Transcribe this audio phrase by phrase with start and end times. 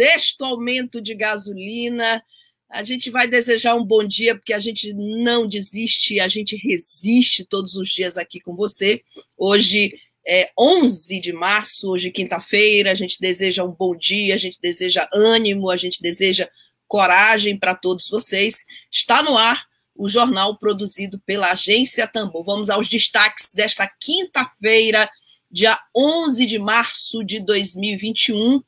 [0.00, 2.24] Sexto aumento de gasolina.
[2.70, 7.44] A gente vai desejar um bom dia, porque a gente não desiste, a gente resiste
[7.44, 9.02] todos os dias aqui com você.
[9.36, 9.92] Hoje
[10.26, 15.06] é 11 de março, hoje quinta-feira, a gente deseja um bom dia, a gente deseja
[15.12, 16.48] ânimo, a gente deseja
[16.88, 18.64] coragem para todos vocês.
[18.90, 22.42] Está no ar o jornal produzido pela Agência Tambor.
[22.42, 25.10] Vamos aos destaques desta quinta-feira,
[25.50, 28.62] dia 11 de março de 2021.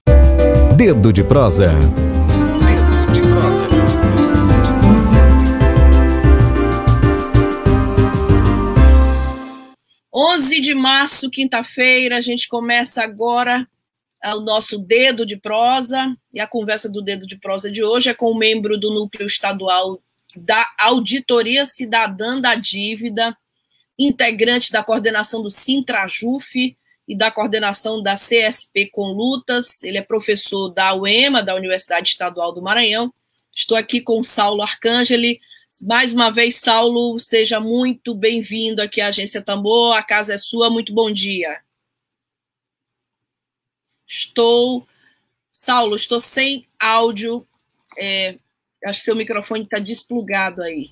[0.84, 1.68] Dedo de prosa.
[1.68, 3.64] Dedo de prosa.
[10.12, 13.64] Onze de março, quinta-feira, a gente começa agora
[14.24, 18.14] o nosso dedo de prosa e a conversa do dedo de prosa de hoje é
[18.14, 20.02] com o um membro do núcleo estadual
[20.36, 23.36] da Auditoria Cidadã da Dívida,
[23.96, 29.82] integrante da coordenação do Sintrajuf, e da coordenação da CSP com Lutas.
[29.82, 33.12] Ele é professor da UEMA, da Universidade Estadual do Maranhão.
[33.54, 35.40] Estou aqui com Saulo Arcangeli.
[35.82, 39.96] Mais uma vez, Saulo, seja muito bem-vindo aqui à Agência Tambor.
[39.96, 40.70] A casa é sua.
[40.70, 41.60] Muito bom dia.
[44.06, 44.86] Estou.
[45.50, 47.46] Saulo, estou sem áudio.
[47.98, 48.36] É,
[48.84, 50.90] acho que seu microfone está desplugado aí.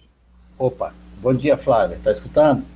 [0.58, 1.96] Opa, bom dia, Flávia.
[1.96, 2.66] Está escutando?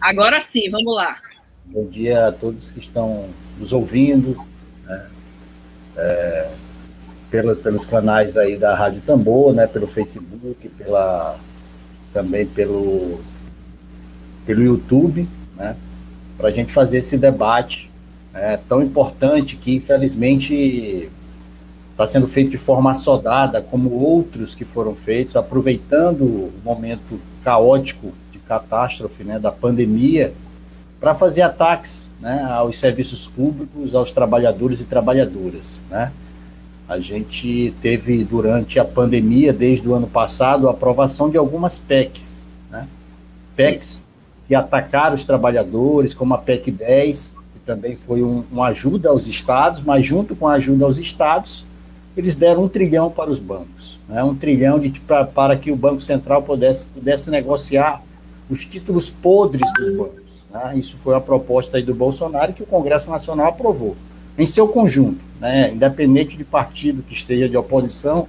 [0.00, 1.20] Agora sim, vamos lá.
[1.64, 4.36] Bom dia a todos que estão nos ouvindo,
[4.84, 5.06] né?
[5.96, 6.50] é,
[7.30, 9.66] pela, pelos canais aí da Rádio Tambor, né?
[9.66, 11.36] Pelo Facebook, pela,
[12.12, 13.20] também pelo,
[14.44, 15.76] pelo YouTube, né?
[16.36, 17.90] Para a gente fazer esse debate
[18.32, 18.58] né?
[18.68, 21.08] tão importante que, infelizmente,
[21.92, 28.12] está sendo feito de forma assodada, como outros que foram feitos, aproveitando o momento caótico
[28.32, 29.38] de catástrofe, né?
[29.38, 30.34] Da pandemia
[31.02, 35.80] para fazer ataques né, aos serviços públicos, aos trabalhadores e trabalhadoras.
[35.90, 36.12] Né?
[36.88, 42.40] A gente teve, durante a pandemia, desde o ano passado, a aprovação de algumas PECs.
[42.70, 42.86] Né?
[43.56, 44.06] PECs
[44.46, 49.26] que atacaram os trabalhadores, como a PEC 10, que também foi um, uma ajuda aos
[49.26, 51.66] estados, mas junto com a ajuda aos estados,
[52.16, 53.98] eles deram um trilhão para os bancos.
[54.08, 54.22] Né?
[54.22, 58.00] Um trilhão de, pra, para que o Banco Central pudesse, pudesse negociar
[58.48, 60.21] os títulos podres dos bancos.
[60.52, 60.72] Né?
[60.76, 63.96] Isso foi a proposta do Bolsonaro que o Congresso Nacional aprovou,
[64.36, 65.72] em seu conjunto, né?
[65.72, 68.28] independente de partido que esteja de oposição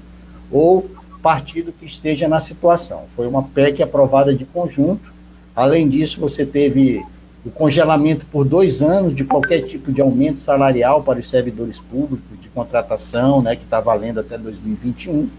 [0.51, 0.89] ou
[1.21, 3.03] partido que esteja na situação.
[3.15, 5.13] Foi uma PEC aprovada de conjunto.
[5.55, 7.03] Além disso, você teve
[7.45, 12.39] o congelamento por dois anos de qualquer tipo de aumento salarial para os servidores públicos
[12.41, 15.29] de contratação, né, que está valendo até 2021.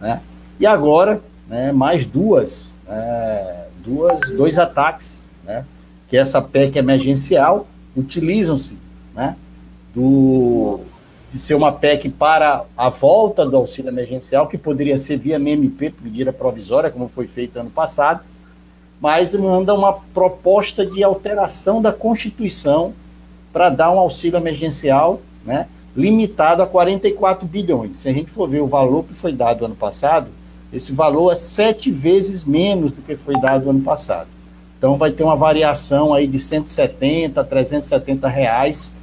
[0.00, 0.20] Né?
[0.58, 5.64] E agora, né, mais duas, é, duas, dois ataques né,
[6.08, 8.78] que essa PEC emergencial, utilizam-se
[9.14, 9.36] né,
[9.94, 10.80] do,
[11.32, 15.94] de ser uma PEC para a volta do auxílio emergencial, que poderia ser via MMP,
[16.00, 18.20] medida provisória, como foi feito ano passado,
[19.00, 22.94] mas manda uma proposta de alteração da Constituição
[23.52, 27.96] para dar um auxílio emergencial né, limitado a 44 bilhões.
[27.98, 30.28] Se a gente for ver o valor que foi dado ano passado,
[30.72, 34.28] esse valor é sete vezes menos do que foi dado ano passado.
[34.78, 38.96] Então vai ter uma variação aí de 170 a 370 reais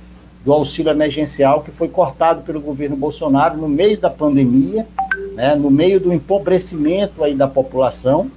[0.45, 4.85] do auxílio emergencial que foi cortado pelo governo Bolsonaro no meio da pandemia,
[5.33, 8.29] né, no meio do empobrecimento aí da população,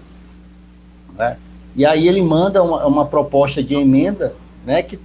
[1.15, 1.37] né,
[1.75, 4.99] e aí ele manda uma, uma proposta de emenda, né, que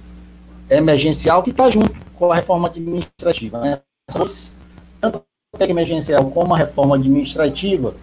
[0.70, 3.80] é emergencial que está junto com a reforma administrativa, né,
[5.00, 5.24] tanto
[5.58, 7.94] a emergencial como a reforma administrativa,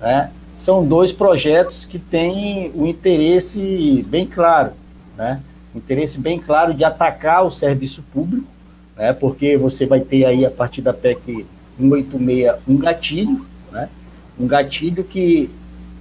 [0.00, 4.72] né, são dois projetos que têm o um interesse bem claro,
[5.16, 5.40] né?
[5.72, 8.48] interesse bem claro de atacar o serviço público,
[8.96, 9.12] né?
[9.12, 11.46] porque você vai ter aí, a partir da PEC
[11.78, 13.88] 186, um gatilho, né?
[14.36, 15.48] um gatilho que,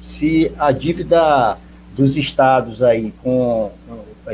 [0.01, 1.55] se a dívida
[1.95, 3.71] dos estados aí com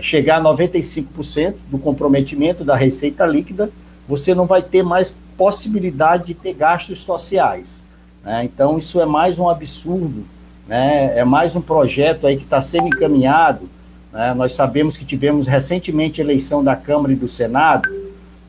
[0.01, 3.69] chegar a 95% do comprometimento da receita líquida,
[4.07, 7.83] você não vai ter mais possibilidade de ter gastos sociais.
[8.23, 8.45] Né?
[8.45, 10.23] Então, isso é mais um absurdo,
[10.67, 11.17] né?
[11.17, 13.69] é mais um projeto aí que está sendo encaminhado.
[14.11, 14.33] Né?
[14.33, 17.89] Nós sabemos que tivemos recentemente eleição da Câmara e do Senado,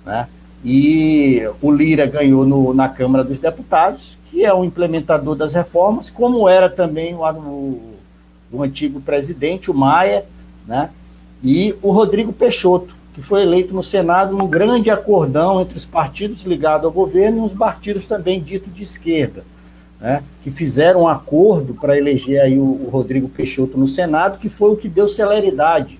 [0.06, 0.28] né?
[0.64, 6.08] e o Lira ganhou no, na Câmara dos Deputados, que é o implementador das reformas,
[6.08, 7.94] como era também o, o,
[8.52, 10.24] o antigo presidente, o Maia,
[10.66, 10.90] né?
[11.42, 16.42] e o Rodrigo Peixoto, que foi eleito no Senado num grande acordão entre os partidos
[16.44, 19.44] ligados ao governo e os partidos também dito de esquerda,
[20.04, 20.22] né?
[20.42, 24.70] que fizeram um acordo para eleger aí o, o Rodrigo Peixoto no Senado, que foi
[24.70, 25.98] o que deu celeridade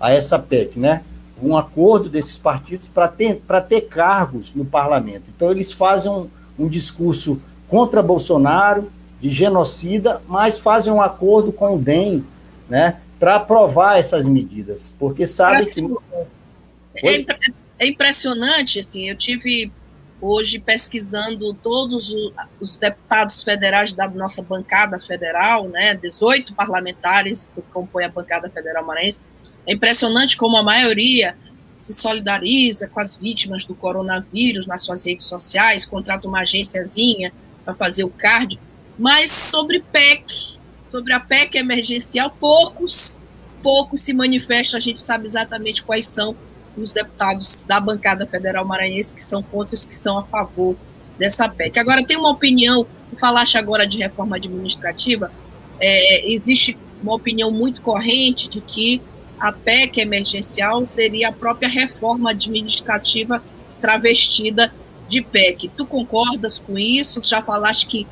[0.00, 1.02] a essa PEC, né?
[1.42, 5.24] um acordo desses partidos para ter, ter cargos no parlamento.
[5.36, 6.28] Então, eles fazem um,
[6.58, 8.90] um discurso contra Bolsonaro,
[9.20, 12.24] de genocida, mas fazem um acordo com o DEM,
[12.70, 15.80] né, para aprovar essas medidas, porque sabe que.
[16.96, 17.24] É,
[17.78, 19.70] é, impressionante, assim, eu tive
[20.22, 22.14] hoje pesquisando todos
[22.60, 28.86] os deputados federais da nossa bancada federal, né, 18 parlamentares que compõem a bancada federal
[28.86, 29.20] maranhense,
[29.66, 31.36] é impressionante como a maioria
[31.74, 37.32] se solidariza com as vítimas do coronavírus nas suas redes sociais, contrata uma agênciazinha
[37.64, 38.60] para fazer o card,
[38.96, 40.56] mas sobre PEC,
[40.88, 43.20] sobre a PEC emergencial, poucos,
[43.60, 46.36] poucos se manifestam, a gente sabe exatamente quais são
[46.76, 50.76] os deputados da bancada federal maranhense que são contra os que são a favor
[51.18, 51.78] dessa PEC.
[51.78, 55.30] Agora, tem uma opinião, tu falaste agora de reforma administrativa,
[55.78, 59.02] é, existe uma opinião muito corrente de que
[59.38, 63.42] a PEC emergencial seria a própria reforma administrativa
[63.80, 64.72] travestida
[65.08, 65.68] de PEC.
[65.76, 67.20] Tu concordas com isso?
[67.24, 68.06] Já falaste que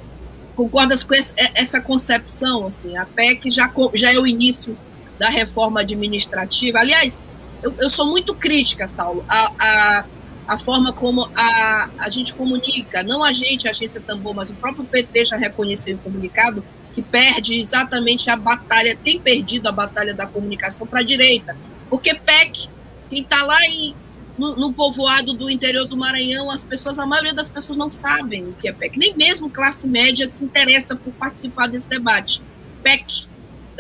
[0.56, 2.66] concordas com essa concepção?
[2.66, 4.76] Assim, a PEC já, já é o início
[5.18, 6.80] da reforma administrativa.
[6.80, 7.20] Aliás,
[7.62, 10.04] eu, eu sou muito crítica, Saulo, a, a,
[10.48, 14.54] a forma como a, a gente comunica, não a gente, a agência Tambor, mas o
[14.54, 20.12] próprio PT já reconheceu em comunicado que perde exatamente a batalha, tem perdido a batalha
[20.12, 21.56] da comunicação para a direita.
[21.88, 22.68] Porque PEC,
[23.08, 23.94] quem está lá em,
[24.36, 28.48] no, no, povoado do interior do Maranhão, as pessoas, a maioria das pessoas não sabem
[28.48, 28.98] o que é PEC.
[28.98, 32.42] Nem mesmo classe média se interessa por participar desse debate.
[32.82, 33.29] PEC.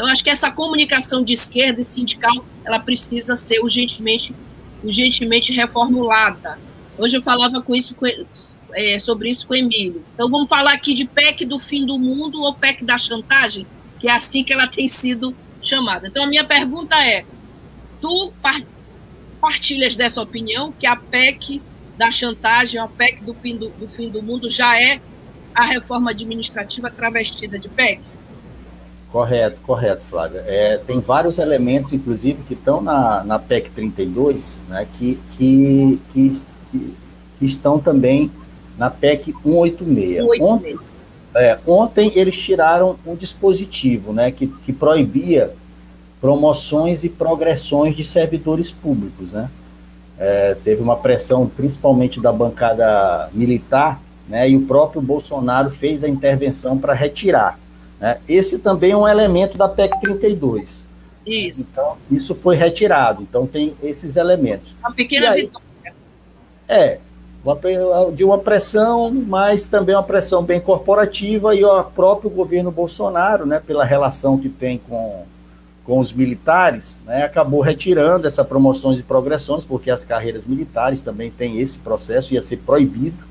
[0.00, 2.32] Então, acho que essa comunicação de esquerda e sindical,
[2.64, 4.34] ela precisa ser urgentemente,
[4.82, 6.58] urgentemente reformulada.
[6.96, 8.06] Hoje eu falava com isso com,
[8.72, 10.02] é, sobre isso com o Emílio.
[10.14, 13.66] Então vamos falar aqui de PEC do fim do mundo ou PEC da chantagem,
[13.98, 16.06] que é assim que ela tem sido chamada.
[16.06, 17.26] Então a minha pergunta é:
[18.00, 18.32] tu
[19.38, 21.60] partilhas dessa opinião que a PEC
[21.98, 24.98] da chantagem, a PEC do fim do, do fim do mundo já é
[25.54, 28.00] a reforma administrativa travestida de PEC?
[29.12, 30.44] Correto, correto, Flávia.
[30.46, 36.42] É, tem vários elementos, inclusive, que estão na, na PEC 32, né, que, que, que,
[37.38, 38.30] que estão também
[38.78, 40.16] na PEC 186.
[40.16, 40.40] 186.
[40.40, 40.78] Ontem,
[41.34, 45.52] é, ontem eles tiraram um dispositivo né, que, que proibia
[46.20, 49.32] promoções e progressões de servidores públicos.
[49.32, 49.50] Né?
[50.18, 56.08] É, teve uma pressão principalmente da bancada militar, né, e o próprio Bolsonaro fez a
[56.08, 57.58] intervenção para retirar.
[58.00, 58.18] Né?
[58.28, 60.88] Esse também é um elemento da PEC 32.
[61.26, 61.68] Isso.
[61.70, 63.22] Então, isso foi retirado.
[63.22, 64.74] Então, tem esses elementos.
[64.80, 65.70] Uma pequena aí, vitória.
[66.66, 66.98] É,
[68.14, 73.60] de uma pressão, mas também uma pressão bem corporativa e o próprio governo Bolsonaro, né,
[73.64, 75.24] pela relação que tem com,
[75.84, 81.30] com os militares, né, acabou retirando essa promoções e progressões, porque as carreiras militares também
[81.30, 83.24] têm esse processo, ia ser proibido,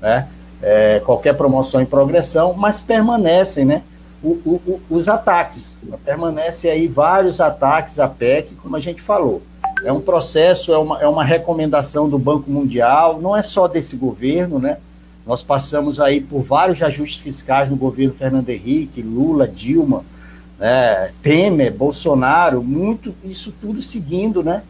[0.00, 0.28] né,
[0.62, 3.82] é, qualquer promoção e progressão, mas permanecem, né,
[4.22, 9.42] o, o, os ataques, permanecem aí vários ataques à PEC, como a gente falou,
[9.82, 13.96] é um processo, é uma, é uma recomendação do Banco Mundial, não é só desse
[13.96, 14.76] governo, né?
[15.26, 20.04] Nós passamos aí por vários ajustes fiscais no governo Fernando Henrique, Lula, Dilma,
[20.58, 24.62] né, Temer, Bolsonaro, muito isso tudo seguindo, né?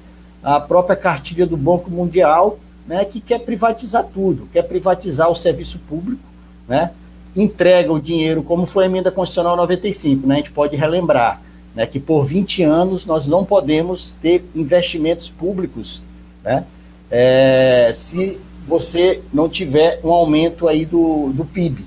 [0.42, 3.04] A própria cartilha do Banco Mundial, né?
[3.04, 6.22] Que quer privatizar tudo, quer privatizar o serviço público,
[6.68, 6.92] né?
[7.34, 10.34] Entrega o dinheiro, como foi a emenda constitucional 95, né?
[10.34, 11.40] A gente pode relembrar
[11.74, 16.02] né, que por 20 anos nós não podemos ter investimentos públicos,
[16.42, 16.64] né,
[17.10, 21.84] é, se você não tiver um aumento aí do, do PIB,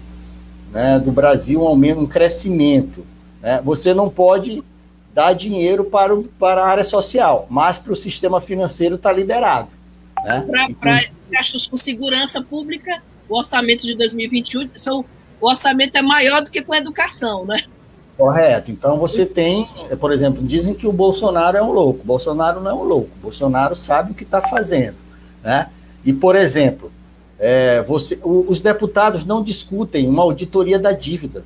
[0.71, 3.05] né, do Brasil, um aumento, um crescimento.
[3.41, 4.63] Né, você não pode
[5.13, 9.69] dar dinheiro para, o, para a área social, mas para o sistema financeiro está liberado.
[10.25, 10.45] Né?
[10.79, 15.05] Para gastos com segurança pública, o orçamento de 2021, são,
[15.43, 17.65] o orçamento é maior do que com educação, né?
[18.17, 18.71] Correto.
[18.71, 19.67] Então você tem,
[19.99, 22.05] por exemplo, dizem que o Bolsonaro é um louco.
[22.05, 23.09] Bolsonaro não é um louco.
[23.21, 24.95] Bolsonaro sabe o que está fazendo,
[25.43, 25.69] né?
[26.05, 26.89] E por exemplo,
[27.37, 31.43] é, você, o, os deputados não discutem uma auditoria da dívida.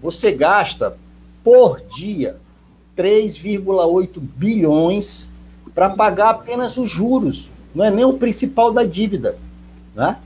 [0.00, 0.96] Você gasta
[1.42, 2.36] por dia
[2.96, 5.32] 3,8 bilhões
[5.74, 7.50] para pagar apenas os juros.
[7.74, 9.36] Não é nem o principal da dívida.
[9.96, 10.16] Né?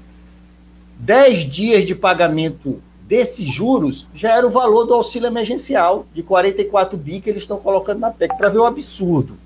[0.99, 6.97] 10 dias de pagamento desses juros já era o valor do auxílio emergencial de 44
[6.97, 9.37] bi que eles estão colocando na PEC, para ver o absurdo.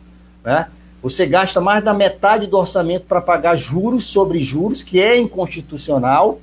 [0.44, 0.66] Né?
[1.02, 6.38] Você gasta mais da metade do orçamento para pagar juros sobre juros, que é inconstitucional.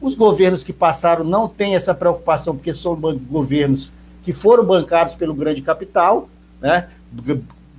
[0.00, 5.34] Os governos que passaram não têm essa preocupação, porque são governos que foram bancados pelo
[5.34, 6.26] grande capital,
[6.58, 6.88] né?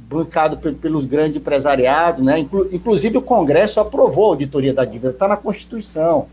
[0.08, 2.38] bancado pelos grandes empresariados, né?
[2.72, 6.28] inclusive o Congresso aprovou a auditoria da dívida, está na Constituição.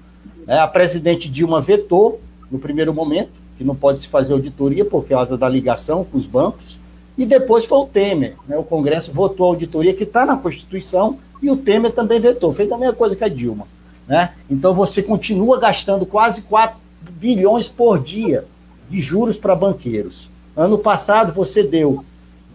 [0.46, 0.58] Né?
[0.58, 5.36] A presidente Dilma vetou no primeiro momento, que não pode se fazer auditoria por causa
[5.36, 6.78] da ligação com os bancos,
[7.16, 8.34] e depois foi o Temer.
[8.48, 8.56] Né?
[8.56, 12.52] O Congresso votou a auditoria que está na Constituição e o Temer também vetou.
[12.52, 13.66] Fez a mesma coisa que a Dilma.
[14.08, 14.32] Né?
[14.48, 16.78] Então você continua gastando quase 4
[17.12, 18.46] bilhões por dia
[18.88, 20.30] de juros para banqueiros.
[20.56, 22.04] Ano passado você deu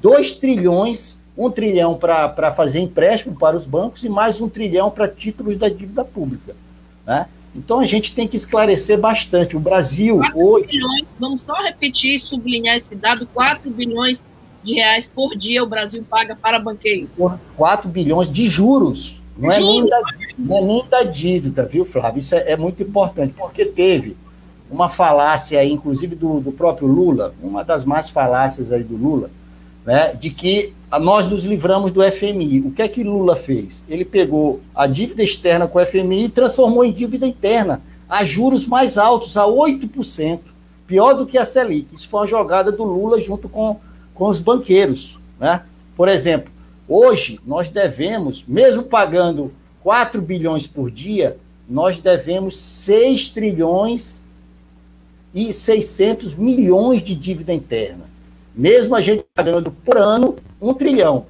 [0.02, 5.08] 2 trilhões, 1 trilhão para fazer empréstimo para os bancos e mais 1 trilhão para
[5.08, 6.56] títulos da dívida pública.
[7.06, 7.28] Né?
[7.56, 9.56] Então a gente tem que esclarecer bastante.
[9.56, 10.68] O Brasil 4 hoje.
[10.68, 14.28] Bilhões, vamos só repetir e sublinhar esse dado: 4 bilhões
[14.64, 17.08] de reais por dia o Brasil paga para banqueiro.
[17.56, 19.24] 4 bilhões de juros.
[19.38, 20.02] Não é, nem da,
[20.38, 22.20] não é nem da dívida, viu, Flávio?
[22.20, 24.16] Isso é, é, muito importante, porque teve
[24.72, 29.30] uma falácia aí, inclusive do, do próprio Lula, uma das mais falácias aí do Lula,
[29.86, 32.62] né, de que nós nos livramos do FMI.
[32.62, 33.86] O que é que Lula fez?
[33.90, 38.68] Ele pegou a dívida externa com o FMI e transformou em dívida interna, a juros
[38.68, 40.40] mais altos, a 8%,
[40.88, 41.94] pior do que a Selic.
[41.94, 43.80] Isso foi uma jogada do Lula junto com
[44.16, 45.20] com os banqueiros.
[45.40, 45.62] Né?
[45.96, 46.52] Por exemplo,
[46.88, 51.38] hoje nós devemos, mesmo pagando 4 bilhões por dia,
[51.70, 54.24] nós devemos 6 trilhões
[55.34, 58.06] e 600 milhões de dívida interna.
[58.56, 61.26] Mesmo a gente pagando por ano 1 trilhão.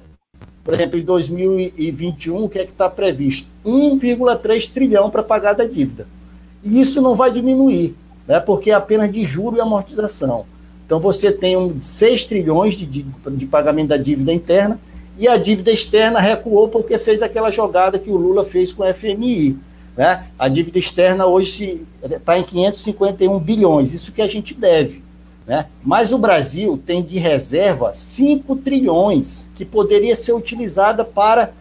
[0.64, 3.48] Por exemplo, em 2021, o que é que está previsto?
[3.64, 6.08] 1,3 trilhão para pagar da dívida.
[6.62, 7.94] E isso não vai diminuir,
[8.26, 10.44] né, porque é apenas de juro e amortização.
[10.84, 14.80] Então você tem um, 6 trilhões de, de, de pagamento da dívida interna
[15.18, 18.94] e a dívida externa recuou porque fez aquela jogada que o Lula fez com o
[18.94, 19.56] FMI.
[19.96, 20.26] Né?
[20.38, 25.02] A dívida externa hoje está em 551 bilhões, isso que a gente deve.
[25.46, 25.66] Né?
[25.82, 31.52] Mas o Brasil tem de reserva 5 trilhões, que poderia ser utilizada para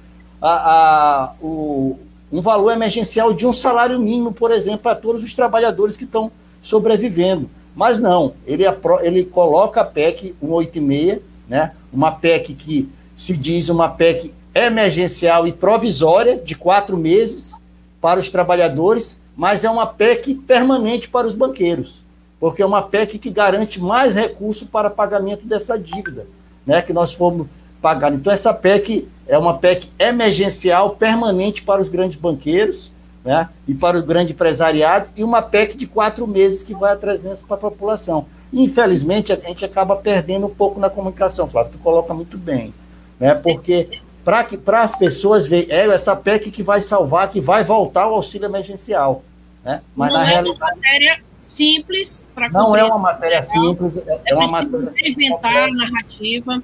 [0.41, 1.97] a, a, o,
[2.31, 6.31] um valor emergencial de um salário mínimo, por exemplo, para todos os trabalhadores que estão
[6.61, 7.49] sobrevivendo.
[7.75, 8.63] Mas não, ele,
[9.01, 11.73] ele coloca a PEC 186, né?
[11.93, 17.61] uma PEC que se diz uma PEC emergencial e provisória, de quatro meses,
[17.99, 22.04] para os trabalhadores, mas é uma PEC permanente para os banqueiros,
[22.45, 26.27] porque é uma PEC que garante mais recursos para pagamento dessa dívida,
[26.63, 27.47] né, que nós fomos
[27.81, 28.13] pagar.
[28.13, 32.91] Então, essa PEC é uma PEC emergencial permanente para os grandes banqueiros,
[33.23, 33.49] né?
[33.67, 37.41] e para o grande empresariado, e uma PEC de quatro meses que vai a 300
[37.41, 38.27] para a população.
[38.53, 42.71] Infelizmente, a gente acaba perdendo um pouco na comunicação, Flávio, tu coloca muito bem,
[43.19, 43.33] né?
[43.33, 48.13] porque para as pessoas verem, é essa PEC que vai salvar, que vai voltar o
[48.13, 49.23] auxílio emergencial.
[49.63, 49.81] Né?
[49.95, 50.59] Mas não na é realidade.
[50.59, 54.93] Matéria simples para Não é uma matéria simples, é, é uma matéria.
[55.03, 56.63] Inventar narrativa.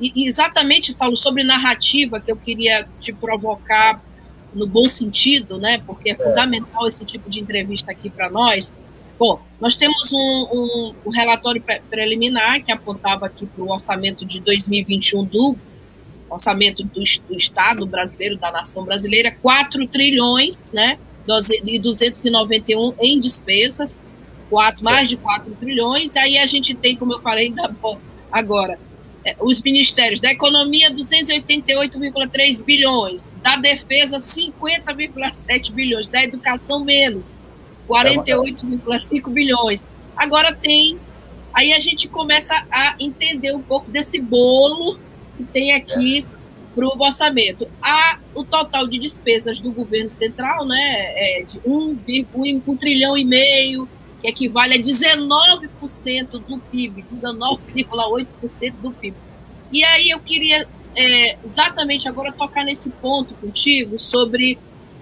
[0.00, 4.00] E, exatamente, Saulo, sobre narrativa que eu queria te provocar
[4.54, 5.82] no bom sentido, né?
[5.86, 6.16] Porque é, é.
[6.16, 8.72] fundamental esse tipo de entrevista aqui para nós.
[9.18, 14.24] Bom, nós temos um, um, um relatório pre preliminar que apontava aqui para o orçamento
[14.24, 15.56] de 2021 do
[16.30, 20.98] orçamento do, do, Estado brasileiro, da nação brasileira, 4 trilhões, né?
[21.64, 24.02] E 291 em despesas,
[24.48, 26.16] quatro, mais de 4 trilhões.
[26.16, 27.52] Aí a gente tem, como eu falei
[28.30, 28.78] agora,
[29.24, 37.38] é, os ministérios da Economia, 288,3 bilhões, da Defesa, 50,7 bilhões, da Educação, menos,
[37.88, 39.86] 48,5 bilhões.
[40.16, 40.98] Agora tem.
[41.52, 44.98] Aí a gente começa a entender um pouco desse bolo
[45.36, 46.24] que tem aqui
[46.74, 47.68] para o orçamento.
[47.82, 51.98] A, o total de despesas do governo central né, é de 1,
[52.34, 53.88] 1, 1 trilhão e meio,
[54.20, 59.16] que equivale a 19% do PIB, 19,8% do PIB.
[59.70, 64.58] E aí eu queria é, exatamente agora tocar nesse ponto contigo sobre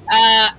[0.09, 0.55] ah,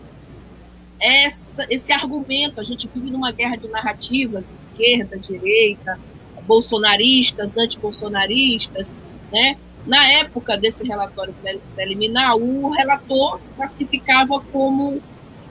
[0.99, 2.59] essa, esse argumento.
[2.59, 5.99] A gente vive numa guerra de narrativas, esquerda, direita,
[6.47, 8.95] bolsonaristas, antibolsonaristas,
[9.31, 9.57] né?
[9.85, 11.33] Na época desse relatório
[11.75, 15.01] preliminar, o relator classificava como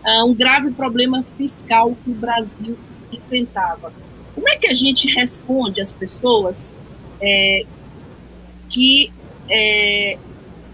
[0.04, 2.76] ah, um grave problema fiscal que o Brasil
[3.12, 3.92] enfrentava.
[4.34, 6.76] Como é que a gente responde às pessoas
[7.20, 7.64] é,
[8.68, 9.12] que
[9.48, 10.18] é,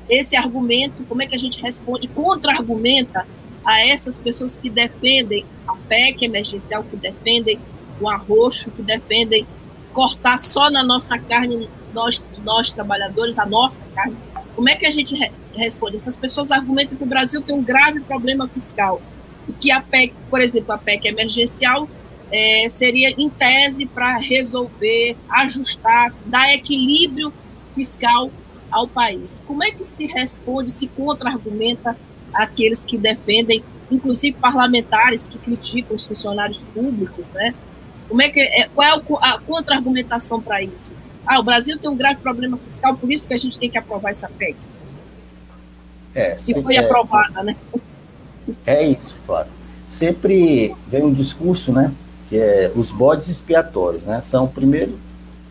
[0.09, 3.27] esse argumento, como é que a gente responde, contra-argumenta
[3.65, 7.59] a essas pessoas que defendem a PEC emergencial, que defendem
[8.01, 9.47] o arroxo, que defendem
[9.93, 14.17] cortar só na nossa carne, nós, nós trabalhadores, a nossa carne.
[14.55, 15.97] Como é que a gente re responde?
[15.97, 19.03] Essas pessoas argumentam que o Brasil tem um grave problema fiscal
[19.47, 21.89] e que a PEC, por exemplo, a PEC emergencial
[22.33, 27.33] é, seria em tese para resolver, ajustar, dar equilíbrio
[27.75, 28.31] fiscal
[28.71, 29.43] ao país.
[29.47, 31.95] Como é que se responde, se contra-argumenta
[32.33, 37.55] aqueles que defendem, inclusive parlamentares que criticam os funcionários públicos, né?
[38.09, 40.95] Como é que é, qual é a contra-argumentação para isso?
[41.27, 43.79] Ah, o Brasil tem um grave problema fiscal, por isso que a gente tem que
[43.79, 44.57] aprovar essa PEC.
[46.15, 47.57] É, e foi é, aprovada, né?
[48.67, 49.53] É isso, Flávio.
[49.87, 51.93] Sempre vem um discurso, né?
[52.33, 54.23] Que é os bodes expiatórios, né?
[54.23, 54.99] São, primeiro,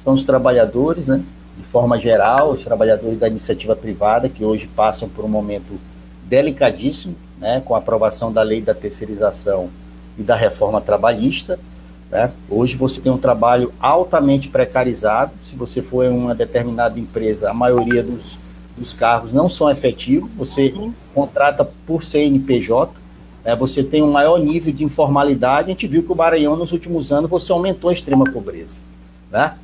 [0.03, 1.21] são os trabalhadores, né?
[1.55, 5.79] De forma geral, os trabalhadores da iniciativa privada, que hoje passam por um momento
[6.25, 7.61] delicadíssimo, né?
[7.63, 9.69] Com a aprovação da lei da terceirização
[10.17, 11.59] e da reforma trabalhista.
[12.09, 12.31] Né?
[12.49, 15.33] Hoje você tem um trabalho altamente precarizado.
[15.43, 18.39] Se você for em uma determinada empresa, a maioria dos
[18.81, 20.73] dos carros não são efetivos, você
[21.13, 22.91] contrata por CNPJ,
[23.43, 25.65] é, você tem um maior nível de informalidade.
[25.65, 28.81] A gente viu que o Maranhão, nos últimos anos, você aumentou a extrema pobreza.
[29.31, 29.55] Né?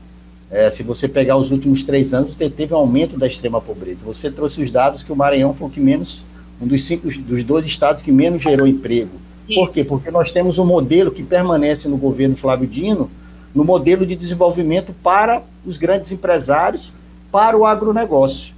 [0.49, 4.03] É, se você pegar os últimos três anos, você teve um aumento da extrema pobreza.
[4.05, 6.25] Você trouxe os dados que o Maranhão foi o que menos,
[6.59, 9.11] um dos cinco, dos dois estados que menos gerou emprego.
[9.47, 9.59] Isso.
[9.59, 9.83] Por quê?
[9.83, 13.11] Porque nós temos um modelo que permanece no governo Flávio Dino,
[13.53, 16.91] no modelo de desenvolvimento para os grandes empresários,
[17.31, 18.55] para o agronegócio.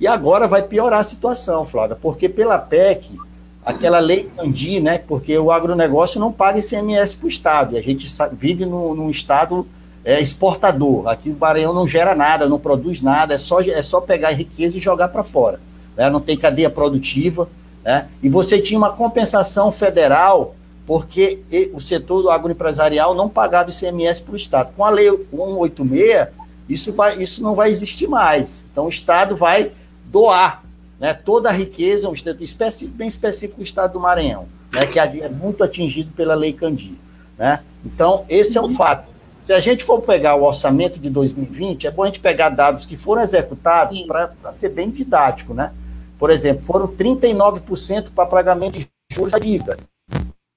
[0.00, 3.18] E agora vai piorar a situação, Flávia, porque pela PEC,
[3.66, 4.98] aquela lei Candi, né?
[4.98, 9.10] Porque o agronegócio não paga ICMS para o Estado, e a gente vive no, num
[9.10, 9.66] Estado
[10.04, 11.08] é, exportador.
[11.08, 14.76] Aqui o Maranhão não gera nada, não produz nada, é só, é só pegar riqueza
[14.76, 15.58] e jogar para fora.
[15.96, 16.08] Né?
[16.08, 17.48] Não tem cadeia produtiva.
[17.84, 18.06] Né?
[18.22, 20.54] E você tinha uma compensação federal
[20.86, 21.40] porque
[21.74, 24.72] o setor do agroempresarial não pagava ICMS para o Estado.
[24.76, 26.28] Com a lei 186,
[26.68, 28.68] isso, vai, isso não vai existir mais.
[28.70, 29.72] Então o Estado vai
[30.04, 30.62] doar
[30.98, 34.98] né, toda a riqueza, um estado específico, bem específico do estado do Maranhão, né, que
[34.98, 36.98] é muito atingido pela Lei Candi.
[37.38, 37.60] Né?
[37.84, 39.08] Então, esse é um fato.
[39.42, 42.84] Se a gente for pegar o orçamento de 2020, é bom a gente pegar dados
[42.84, 45.54] que foram executados para ser bem didático.
[45.54, 45.72] Né?
[46.18, 49.78] Por exemplo, foram 39% para pagamento de juros da dívida,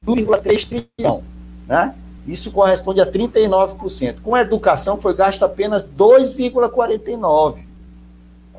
[0.07, 1.23] 1,3 trilhão.
[1.67, 1.93] Né?
[2.25, 4.21] Isso corresponde a 39%.
[4.21, 7.68] Com a educação foi gasto apenas 2,49%.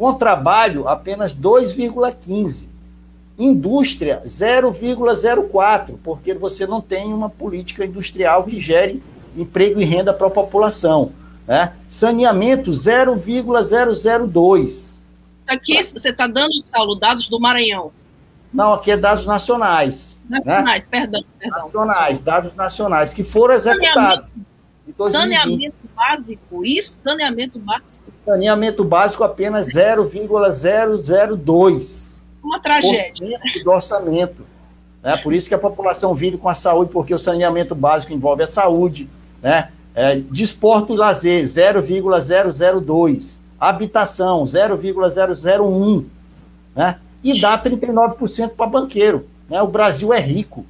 [0.00, 2.70] Com trabalho, apenas 2,15.
[3.38, 9.02] Indústria, 0,04, porque você não tem uma política industrial que gere
[9.36, 11.12] emprego e renda para a população.
[11.46, 11.74] Né?
[11.86, 14.64] Saneamento, 0,002.
[14.72, 15.04] Isso
[15.48, 17.92] aqui, você está dando, Saulo, dados do Maranhão.
[18.50, 20.18] Não, aqui é dados nacionais.
[20.30, 20.40] Né?
[20.42, 20.88] Nacionais, né?
[20.90, 21.60] perdão, perdão.
[21.60, 24.30] Nacionais, dados nacionais, que foram executados.
[25.10, 28.10] Saneamento básico, isso, saneamento básico.
[28.24, 32.22] Saneamento básico apenas 0,002.
[32.42, 33.38] Uma tragédia.
[33.64, 34.46] do orçamento.
[35.02, 35.16] Né?
[35.18, 38.46] Por isso que a população vive com a saúde, porque o saneamento básico envolve a
[38.46, 39.08] saúde,
[39.42, 39.70] né?
[39.94, 43.40] É, desporto e lazer, 0,002.
[43.58, 46.06] Habitação, 0,001.
[46.74, 46.98] Né?
[47.22, 49.26] E dá 39% para banqueiro.
[49.48, 49.60] Né?
[49.60, 50.64] O Brasil é rico.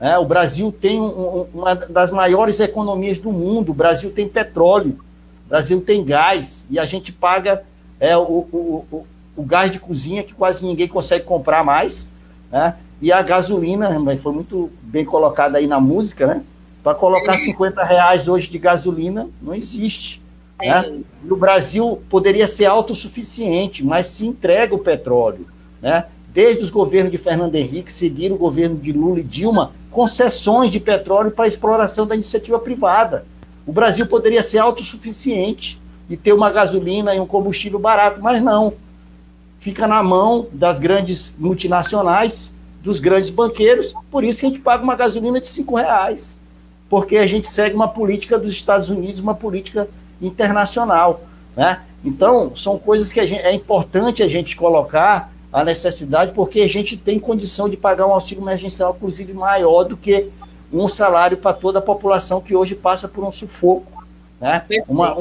[0.00, 3.70] É, o Brasil tem um, uma das maiores economias do mundo.
[3.70, 4.98] O Brasil tem petróleo,
[5.46, 7.62] o Brasil tem gás, e a gente paga
[8.00, 12.12] é, o, o, o, o gás de cozinha que quase ninguém consegue comprar mais.
[12.50, 12.74] Né?
[13.00, 16.42] E a gasolina, foi muito bem colocada aí na música, né?
[16.82, 20.22] Para colocar 50 reais hoje de gasolina, não existe.
[20.60, 21.02] Né?
[21.24, 25.46] E o Brasil poderia ser autossuficiente, mas se entrega o petróleo.
[25.80, 26.04] Né?
[26.32, 30.80] Desde os governos de Fernando Henrique, seguiram o governo de Lula e Dilma, concessões de
[30.80, 33.24] petróleo para exploração da iniciativa privada.
[33.64, 35.80] O Brasil poderia ser autossuficiente
[36.10, 38.74] e ter uma gasolina e um combustível barato, mas não.
[39.56, 42.52] Fica na mão das grandes multinacionais,
[42.82, 46.40] dos grandes banqueiros, por isso que a gente paga uma gasolina de cinco reais,
[46.90, 49.88] porque a gente segue uma política dos Estados Unidos, uma política
[50.20, 51.22] internacional,
[51.56, 51.82] né?
[52.04, 56.96] Então, são coisas que gente, é importante a gente colocar a necessidade, porque a gente
[56.96, 60.28] tem condição de pagar um auxílio emergencial, inclusive maior do que
[60.72, 64.04] um salário para toda a população que hoje passa por um sufoco,
[64.40, 64.64] né?
[64.88, 65.16] Uma,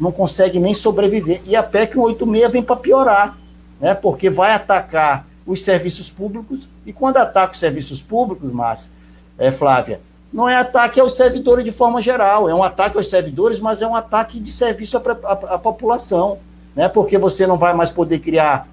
[0.00, 1.42] não consegue nem sobreviver.
[1.44, 3.36] E a PEC 186 vem para piorar,
[3.78, 3.94] né?
[3.94, 8.90] Porque vai atacar os serviços públicos, e quando ataca os serviços públicos, Márcia,
[9.36, 10.00] é, Flávia,
[10.32, 13.86] não é ataque aos servidores de forma geral, é um ataque aos servidores, mas é
[13.86, 16.38] um ataque de serviço à, à, à população,
[16.74, 16.88] né?
[16.88, 18.66] Porque você não vai mais poder criar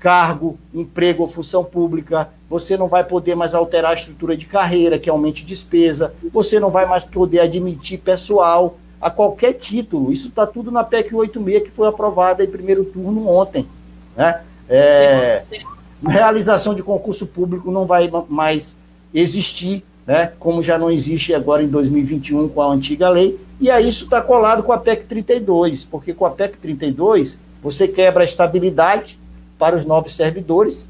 [0.00, 4.98] cargo, emprego ou função pública, você não vai poder mais alterar a estrutura de carreira,
[4.98, 10.10] que aumente despesa, você não vai mais poder admitir pessoal a qualquer título.
[10.10, 13.66] Isso está tudo na PEC 86, que foi aprovada em primeiro turno ontem.
[14.16, 14.40] Né?
[14.68, 15.44] É,
[16.04, 18.76] realização de concurso público não vai mais
[19.14, 20.32] existir, né?
[20.38, 24.22] como já não existe agora em 2021 com a antiga lei, e aí isso está
[24.22, 29.19] colado com a PEC 32, porque com a PEC 32 você quebra a estabilidade
[29.60, 30.88] para os novos servidores,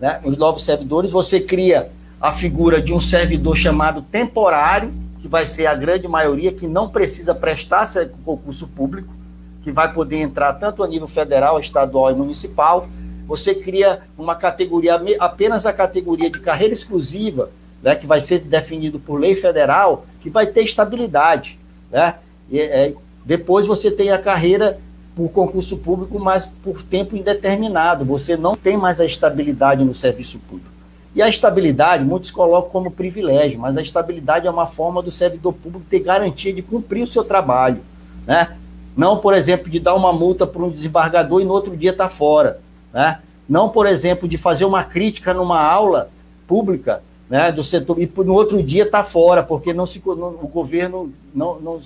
[0.00, 0.20] né?
[0.24, 5.66] os novos servidores, você cria a figura de um servidor chamado temporário, que vai ser
[5.66, 7.84] a grande maioria, que não precisa prestar
[8.24, 9.12] concurso público,
[9.60, 12.88] que vai poder entrar tanto a nível federal, estadual e municipal.
[13.26, 17.50] Você cria uma categoria, apenas a categoria de carreira exclusiva,
[17.82, 21.58] né, que vai ser definido por lei federal, que vai ter estabilidade.
[21.90, 22.14] Né?
[22.48, 24.78] E, é, depois você tem a carreira
[25.14, 28.04] por concurso público, mas por tempo indeterminado.
[28.04, 30.70] Você não tem mais a estabilidade no serviço público.
[31.14, 35.52] E a estabilidade, muitos colocam como privilégio, mas a estabilidade é uma forma do servidor
[35.52, 37.80] público ter garantia de cumprir o seu trabalho.
[38.26, 38.56] Né?
[38.96, 42.04] Não, por exemplo, de dar uma multa para um desembargador e no outro dia estar
[42.04, 42.60] tá fora.
[42.92, 43.20] Né?
[43.46, 46.08] Não, por exemplo, de fazer uma crítica numa aula
[46.46, 50.38] pública né, do setor e no outro dia estar tá fora, porque não se, não,
[50.42, 51.80] o governo não, não,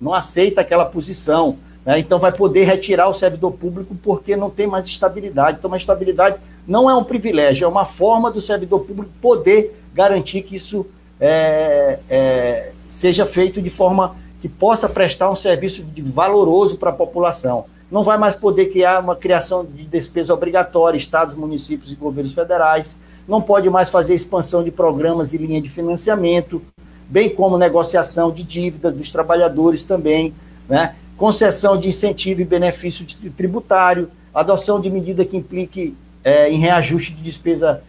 [0.00, 1.56] não aceita aquela posição.
[1.84, 1.98] Né?
[1.98, 5.58] Então vai poder retirar o servidor público porque não tem mais estabilidade.
[5.58, 10.42] Então, a estabilidade não é um privilégio, é uma forma do servidor público poder garantir
[10.42, 10.86] que isso
[11.20, 17.66] é, é, seja feito de forma que possa prestar um serviço valoroso para a população.
[17.90, 22.98] Não vai mais poder criar uma criação de despesa obrigatória, estados, municípios e governos federais.
[23.28, 26.62] Não pode mais fazer expansão de programas e linha de financiamento,
[27.08, 30.34] bem como negociação de dívida dos trabalhadores também,
[30.68, 30.96] né?
[31.16, 37.22] Concessão de incentivo e benefício tributário, adoção de medida que implique é, em reajuste de
[37.22, 37.82] despesa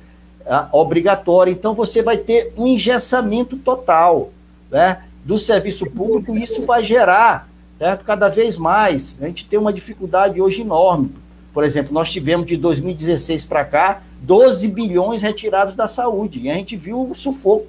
[0.72, 1.52] obrigatória.
[1.52, 4.32] Então, você vai ter um engessamento total
[4.70, 7.48] né, do serviço público e isso vai gerar
[7.80, 9.18] certo, cada vez mais.
[9.22, 11.12] A gente tem uma dificuldade hoje enorme.
[11.54, 16.56] Por exemplo, nós tivemos de 2016 para cá 12 bilhões retirados da saúde e a
[16.56, 17.68] gente viu o sufoco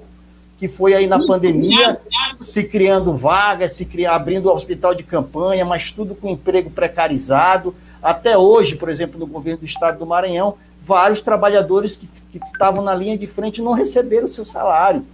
[0.57, 1.99] que foi aí na pandemia,
[2.39, 7.75] se criando vagas, se criando, abrindo o hospital de campanha, mas tudo com emprego precarizado.
[8.01, 12.83] Até hoje, por exemplo, no governo do estado do Maranhão, vários trabalhadores que, que estavam
[12.83, 15.05] na linha de frente não receberam o seu salário,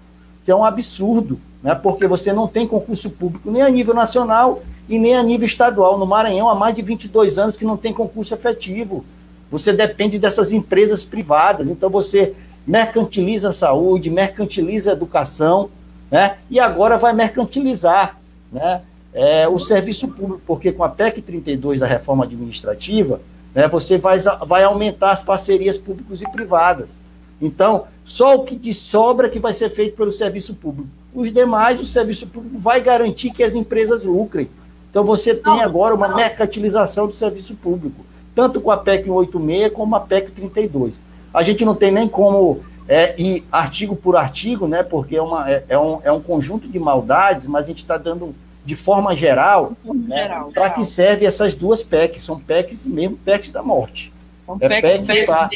[0.46, 1.74] que é um absurdo, né?
[1.74, 5.98] porque você não tem concurso público nem a nível nacional e nem a nível estadual.
[5.98, 9.06] No Maranhão, há mais de 22 anos que não tem concurso efetivo.
[9.50, 11.68] Você depende dessas empresas privadas.
[11.68, 12.34] Então, você
[12.66, 15.70] mercantiliza a saúde, mercantiliza a educação,
[16.10, 16.38] né?
[16.50, 18.20] e agora vai mercantilizar
[18.52, 18.82] né?
[19.14, 23.20] É, o serviço público, porque com a PEC 32 da reforma administrativa,
[23.54, 27.00] né, você vai, vai aumentar as parcerias públicas e privadas.
[27.42, 30.90] Então, só o que de sobra que vai ser feito pelo serviço público.
[31.14, 34.50] Os demais, o serviço público vai garantir que as empresas lucrem.
[34.90, 39.96] Então, você tem agora uma mercantilização do serviço público, tanto com a PEC 186 como
[39.96, 41.00] a PEC 32.
[41.34, 45.50] A gente não tem nem como é, ir artigo por artigo, né, porque é, uma,
[45.50, 49.16] é, é, um, é um conjunto de maldades, mas a gente está dando de forma
[49.16, 54.14] geral, né, para que serve essas duas PECs, são PECs mesmo, PECs da morte.
[54.46, 55.50] São é PEC, PEC para,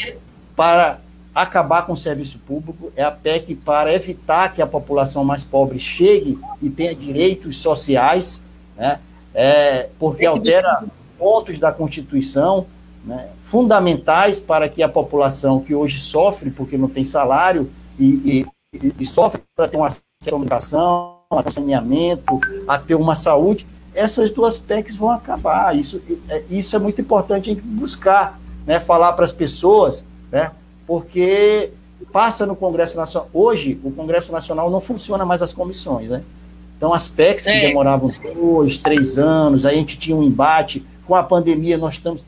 [0.55, 0.99] para
[1.35, 5.77] acabar com o serviço público, é a PEC para evitar que a população mais pobre
[5.77, 8.43] chegue e tenha direitos sociais,
[8.77, 8.99] né,
[9.33, 10.85] é, porque altera
[11.19, 12.65] pontos da Constituição,
[13.05, 18.93] né, fundamentais para que a população que hoje sofre porque não tem salário e, e,
[18.99, 19.89] e sofre para ter uma
[20.27, 25.75] educação, a saneamento, a ter uma saúde, essas duas PECs vão acabar.
[25.75, 30.51] Isso é, isso é muito importante a gente buscar, né, falar para as pessoas, né,
[30.87, 31.71] porque
[32.11, 33.29] passa no Congresso Nacional.
[33.33, 36.23] Hoje, o Congresso Nacional não funciona mais as comissões, né?
[36.77, 37.67] Então, as PECs que é.
[37.67, 40.85] demoravam dois, três anos, aí a gente tinha um embate.
[41.05, 42.25] Com a pandemia, nós estamos,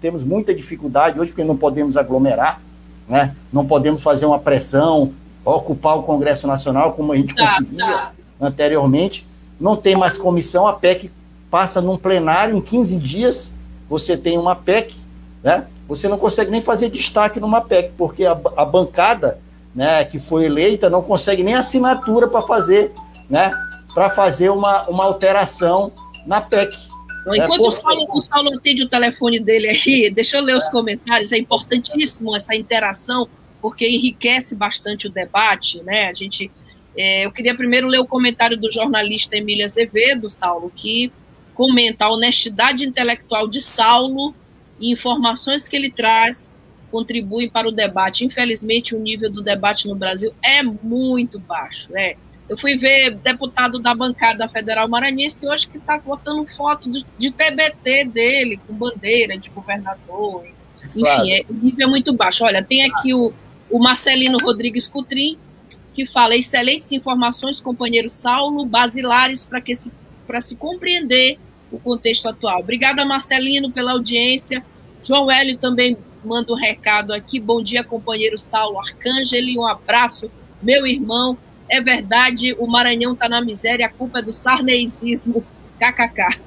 [0.00, 2.60] temos muita dificuldade hoje, porque não podemos aglomerar,
[3.08, 3.34] né?
[3.52, 5.12] não podemos fazer uma pressão,
[5.44, 8.12] ocupar o Congresso Nacional, como a gente tá, conseguia tá.
[8.40, 9.26] anteriormente.
[9.58, 11.10] Não tem mais comissão, a PEC
[11.50, 13.54] passa num plenário, em 15 dias,
[13.88, 14.96] você tem uma PEC,
[15.42, 15.66] né?
[15.86, 19.38] você não consegue nem fazer destaque numa PEC, porque a, a bancada
[19.74, 22.92] né, que foi eleita não consegue nem assinatura para fazer,
[23.28, 23.52] né,
[23.94, 25.92] para fazer uma, uma alteração
[26.26, 26.76] na PEC.
[27.28, 30.56] É, enquanto é, o, Saulo, o Saulo atende o telefone dele aí, deixa eu ler
[30.56, 33.28] os comentários, é importantíssimo essa interação,
[33.62, 36.08] porque enriquece bastante o debate, né?
[36.08, 36.50] A gente,
[36.96, 41.12] é, eu queria primeiro ler o comentário do jornalista Emília Azevedo, Saulo, que
[41.54, 44.34] comenta a honestidade intelectual de Saulo
[44.78, 46.58] e informações que ele traz
[46.90, 48.24] contribuem para o debate.
[48.24, 51.88] Infelizmente, o nível do debate no Brasil é muito baixo.
[51.96, 52.16] É.
[52.48, 57.30] Eu fui ver deputado da bancada federal maranhense hoje que está botando foto de, de,
[57.30, 60.44] TBT dele, com bandeira de governador.
[60.84, 61.28] Enfim, claro.
[61.30, 62.44] é, o nível é muito baixo.
[62.44, 63.32] Olha, tem aqui o,
[63.70, 65.38] o Marcelino Rodrigues Cutrim,
[65.94, 69.90] que fala excelentes informações, companheiro Saulo, basilares para que se,
[70.26, 71.38] para se compreender
[71.72, 72.60] o contexto atual.
[72.60, 74.62] Obrigada, Marcelino, pela audiência.
[75.02, 77.40] João Hélio também manda um recado aqui.
[77.40, 79.58] Bom dia, companheiro Saulo Arcângeli.
[79.58, 80.30] Um abraço,
[80.62, 81.38] meu irmão.
[81.74, 85.44] É verdade, o Maranhão está na miséria, a culpa é do sarneizismo.
[85.76, 86.40] KKK.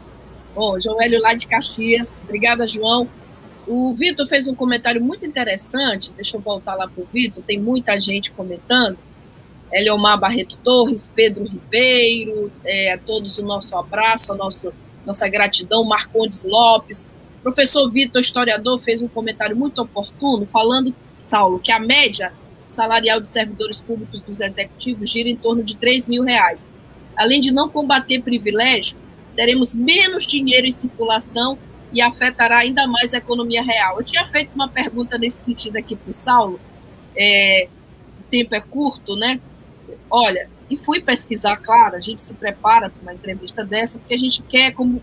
[0.56, 2.24] Bom, João Hélio lá de Caxias.
[2.24, 3.10] Obrigada, João.
[3.68, 6.14] O Vitor fez um comentário muito interessante.
[6.14, 7.44] Deixa eu voltar lá para o Vitor.
[7.44, 8.98] Tem muita gente comentando.
[9.70, 14.74] Eliomar Barreto Torres, Pedro Ribeiro, é, a todos o nosso abraço, a nosso,
[15.06, 15.84] nossa gratidão.
[15.84, 17.12] Marcondes Lopes.
[17.44, 22.32] Professor Vitor, historiador, fez um comentário muito oportuno, falando, Saulo, que a média
[22.68, 26.70] salarial de servidores públicos dos executivos gira em torno de 3 mil reais.
[27.16, 28.98] Além de não combater privilégio,
[29.36, 31.58] teremos menos dinheiro em circulação
[31.92, 34.00] e afetará ainda mais a economia real.
[34.00, 36.60] Eu tinha feito uma pergunta nesse sentido aqui para o Saulo,
[37.16, 37.68] é,
[38.20, 39.40] o tempo é curto, né?
[40.10, 44.18] Olha, e fui pesquisar, claro, a gente se prepara para uma entrevista dessa, porque a
[44.18, 45.02] gente quer, como,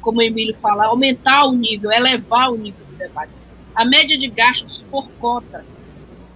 [0.00, 3.32] como o Emílio fala, aumentar o nível, elevar o nível do debate.
[3.74, 5.64] A média de gastos por cota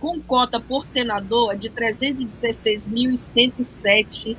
[0.00, 4.36] com cota por senador é de R$ 316.107.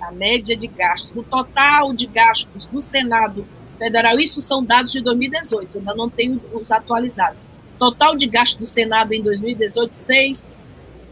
[0.00, 1.16] A média de gastos.
[1.16, 3.46] O total de gastos do Senado
[3.78, 7.44] Federal, isso são dados de 2018, ainda não tenho os atualizados.
[7.78, 10.64] Total de gastos do Senado em 2018, 6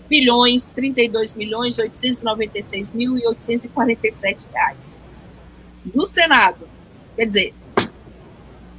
[0.09, 4.96] bilhões, 32 milhões, 896 mil e 847 reais.
[5.94, 6.68] No Senado,
[7.16, 7.55] quer dizer,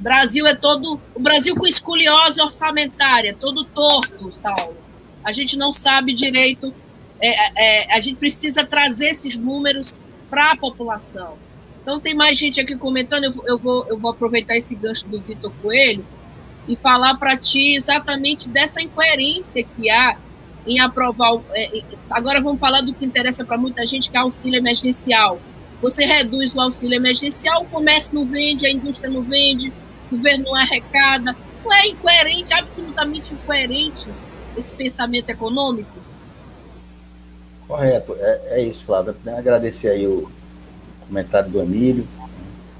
[0.04, 1.00] Brasil é todo.
[1.14, 4.76] O Brasil com escoliose orçamentária, todo torto, Saulo.
[5.24, 6.74] A gente não sabe direito.
[7.18, 11.38] É, é, a gente precisa trazer esses números para a população.
[11.80, 13.24] Então, tem mais gente aqui comentando.
[13.24, 16.04] Eu, eu, vou, eu vou aproveitar esse gancho do Vitor Coelho
[16.68, 20.18] e falar para ti exatamente dessa incoerência que há
[20.66, 21.40] em aprovar.
[21.54, 25.40] É, agora vamos falar do que interessa para muita gente, que é auxílio emergencial.
[25.80, 29.72] Você reduz o auxílio emergencial, o comércio não vende, a indústria não vende,
[30.10, 31.36] o governo não arrecada.
[31.64, 34.08] Não é incoerente, absolutamente incoerente
[34.56, 35.98] esse pensamento econômico?
[37.66, 39.14] Correto, é, é isso, Flávia.
[39.36, 40.30] Agradecer aí o
[41.06, 42.06] comentário do Emílio,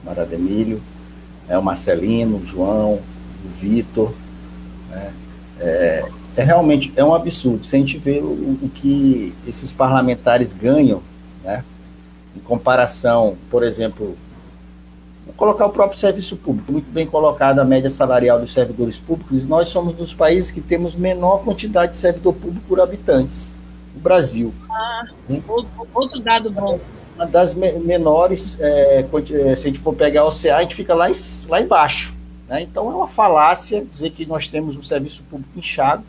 [0.05, 0.83] Marada Emílio,
[1.49, 3.01] é, o Marcelino, o João,
[3.45, 4.13] o Vitor.
[4.91, 5.13] Né?
[5.61, 6.05] É,
[6.37, 7.65] é, realmente é um absurdo.
[7.65, 11.03] Se a gente vê o, o que esses parlamentares ganham,
[11.43, 11.65] né?
[12.37, 14.17] em comparação, por exemplo,
[15.37, 19.69] colocar o próprio serviço público, muito bem colocada a média salarial dos servidores públicos, nós
[19.69, 23.53] somos um dos países que temos menor quantidade de servidor público por habitantes,
[23.97, 24.53] o Brasil.
[24.71, 25.43] Ah, né?
[25.95, 26.79] outro dado bom.
[27.17, 30.95] Uma das menores, é, é, se a gente for pegar o CA, a gente fica
[30.95, 31.15] lá, em,
[31.49, 32.17] lá embaixo.
[32.49, 32.63] Né?
[32.63, 36.03] Então é uma falácia dizer que nós temos um serviço público inchado.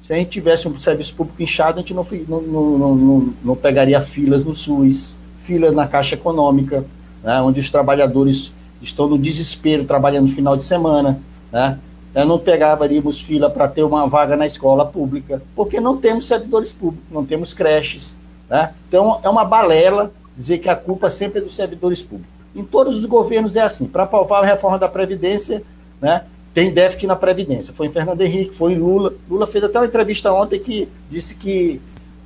[0.00, 3.56] Se a gente tivesse um serviço público inchado, a gente não, não, não, não, não
[3.56, 6.82] pegaria filas no SUS, filas na Caixa Econômica,
[7.22, 11.20] né, onde os trabalhadores estão no desespero trabalhando no final de semana,
[11.52, 11.78] né?
[12.26, 17.06] não pegaríamos fila para ter uma vaga na escola pública, porque não temos servidores públicos,
[17.10, 18.16] não temos creches,
[18.48, 18.72] né?
[18.88, 22.32] Então é uma balela dizer que a culpa sempre é dos servidores públicos.
[22.54, 23.86] Em todos os governos é assim.
[23.86, 25.62] Para aprovar a reforma da previdência,
[26.00, 26.24] né?
[26.52, 27.72] Tem déficit na previdência.
[27.72, 29.14] Foi em Fernando Henrique, foi em Lula.
[29.28, 31.80] Lula fez até uma entrevista ontem que disse que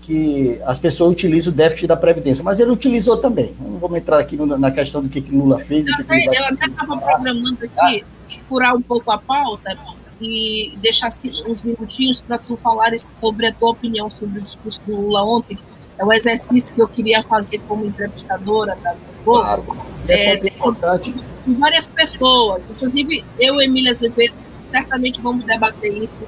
[0.05, 3.55] que as pessoas utilizam o déficit da Previdência, mas ele utilizou também.
[3.59, 5.87] Não vamos entrar aqui na questão do que, que Lula fez.
[5.87, 8.35] Eu, até, eu até estava programando aqui, ah.
[8.47, 9.77] furar um pouco a pauta
[10.21, 11.09] e deixar
[11.49, 15.59] uns minutinhos para tu falares sobre a tua opinião sobre o discurso do Lula ontem.
[15.99, 19.40] É o exercício que eu queria fazer como entrevistadora da Globo.
[19.40, 19.64] Claro,
[20.07, 21.14] é, é importante.
[21.47, 24.35] Várias pessoas, inclusive eu e Emília Azevedo,
[24.71, 26.19] certamente vamos debater isso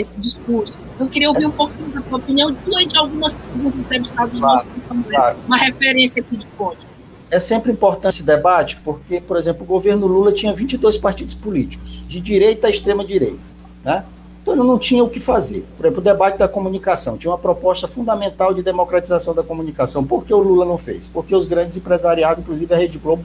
[0.00, 0.74] esse discurso.
[0.98, 3.38] Eu queria ouvir um pouquinho da tua opinião, tu de algumas,
[3.78, 4.66] entrevistados claro,
[5.08, 5.38] claro.
[5.46, 6.86] uma referência aqui de fonte.
[7.30, 12.04] É sempre importante esse debate, porque, por exemplo, o governo Lula tinha 22 partidos políticos,
[12.06, 13.40] de direita a extrema direita,
[13.84, 14.04] né?
[14.44, 15.66] Então ele não tinha o que fazer.
[15.74, 20.04] Por exemplo, o debate da comunicação tinha uma proposta fundamental de democratização da comunicação.
[20.04, 21.08] Por que o Lula não fez?
[21.08, 23.24] Porque os grandes empresariados, inclusive a Rede Globo,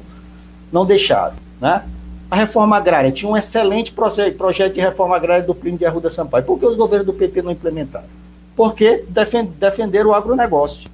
[0.71, 1.83] não deixaram, né?
[2.29, 6.45] A reforma agrária tinha um excelente projeto de reforma agrária do Plínio de Arruda Sampaio.
[6.45, 8.07] Por que os governos do PT não implementaram?
[8.55, 9.03] Porque
[9.57, 10.89] defenderam o agronegócio.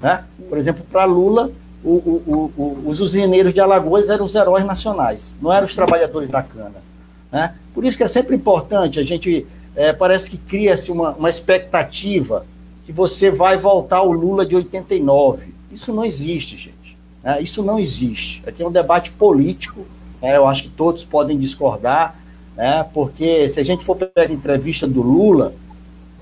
[0.00, 0.24] Né?
[0.48, 1.52] Por exemplo, para Lula,
[1.84, 6.28] o, o, o, os usineiros de Alagoas eram os heróis nacionais, não eram os trabalhadores
[6.28, 6.82] da cana.
[7.30, 7.54] Né?
[7.72, 12.44] Por isso que é sempre importante, a gente é, parece que cria-se uma, uma expectativa
[12.84, 15.54] que você vai voltar ao Lula de 89.
[15.70, 16.98] Isso não existe, gente.
[17.22, 17.40] Né?
[17.40, 18.42] Isso não existe.
[18.46, 19.86] Aqui é um debate político,
[20.20, 20.36] né?
[20.36, 22.16] eu acho que todos podem discordar,
[22.56, 22.84] né?
[22.92, 25.54] porque se a gente for pegar a entrevista do Lula,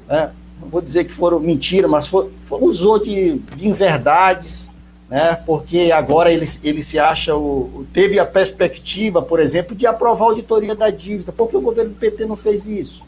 [0.08, 0.30] né?
[0.61, 4.70] não vou dizer que foram mentira, mas for, for, usou de, de inverdades,
[5.08, 5.37] né?
[5.46, 10.28] porque agora ele, ele se acha, o, teve a perspectiva, por exemplo, de aprovar a
[10.28, 11.32] auditoria da dívida.
[11.32, 13.02] Por que o governo do PT não fez isso?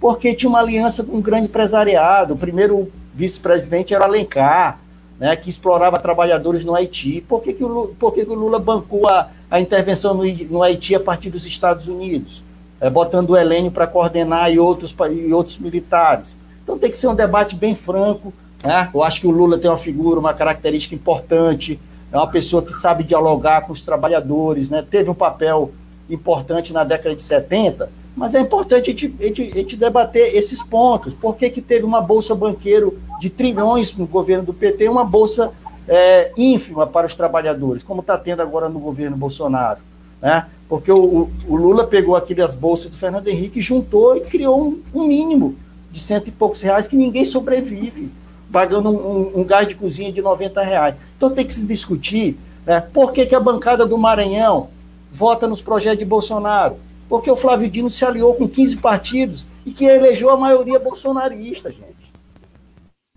[0.00, 2.34] Porque tinha uma aliança com um grande empresariado.
[2.34, 4.80] O primeiro vice-presidente era Alencar,
[5.20, 7.20] né, que explorava trabalhadores no Haiti.
[7.20, 10.24] Por que, que, o, Lula, por que, que o Lula bancou a, a intervenção no,
[10.24, 12.42] no Haiti a partir dos Estados Unidos?
[12.80, 16.38] É, botando o Helênio para coordenar e outros, e outros militares.
[16.64, 18.32] Então tem que ser um debate bem franco,
[18.64, 18.88] né?
[18.94, 21.78] Eu acho que o Lula tem uma figura, uma característica importante,
[22.10, 24.84] é uma pessoa que sabe dialogar com os trabalhadores, né?
[24.88, 25.70] teve um papel
[26.08, 30.36] importante na década de 70, mas é importante a gente, a gente, a gente debater
[30.36, 31.14] esses pontos.
[31.14, 35.54] Por que, que teve uma bolsa banqueiro de trilhões no governo do PT uma bolsa
[35.88, 39.80] é, ínfima para os trabalhadores, como está tendo agora no governo Bolsonaro?
[40.20, 40.44] Né?
[40.68, 45.06] Porque o, o, Lula pegou aquelas bolsas do Fernando Henrique, juntou e criou um, um
[45.06, 45.56] mínimo
[45.90, 48.12] de cento e poucos reais que ninguém sobrevive
[48.52, 50.94] pagando um, um, gás de cozinha de 90 reais.
[51.16, 54.68] Então tem que se discutir né, por que, que a bancada do Maranhão
[55.10, 56.76] vota nos projetos de Bolsonaro.
[57.10, 61.68] Porque o Flávio Dino se aliou com 15 partidos e que elegeu a maioria bolsonarista,
[61.68, 62.12] gente.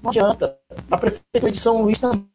[0.01, 0.57] Não adianta.
[0.89, 2.25] A prefeitura de São Luís também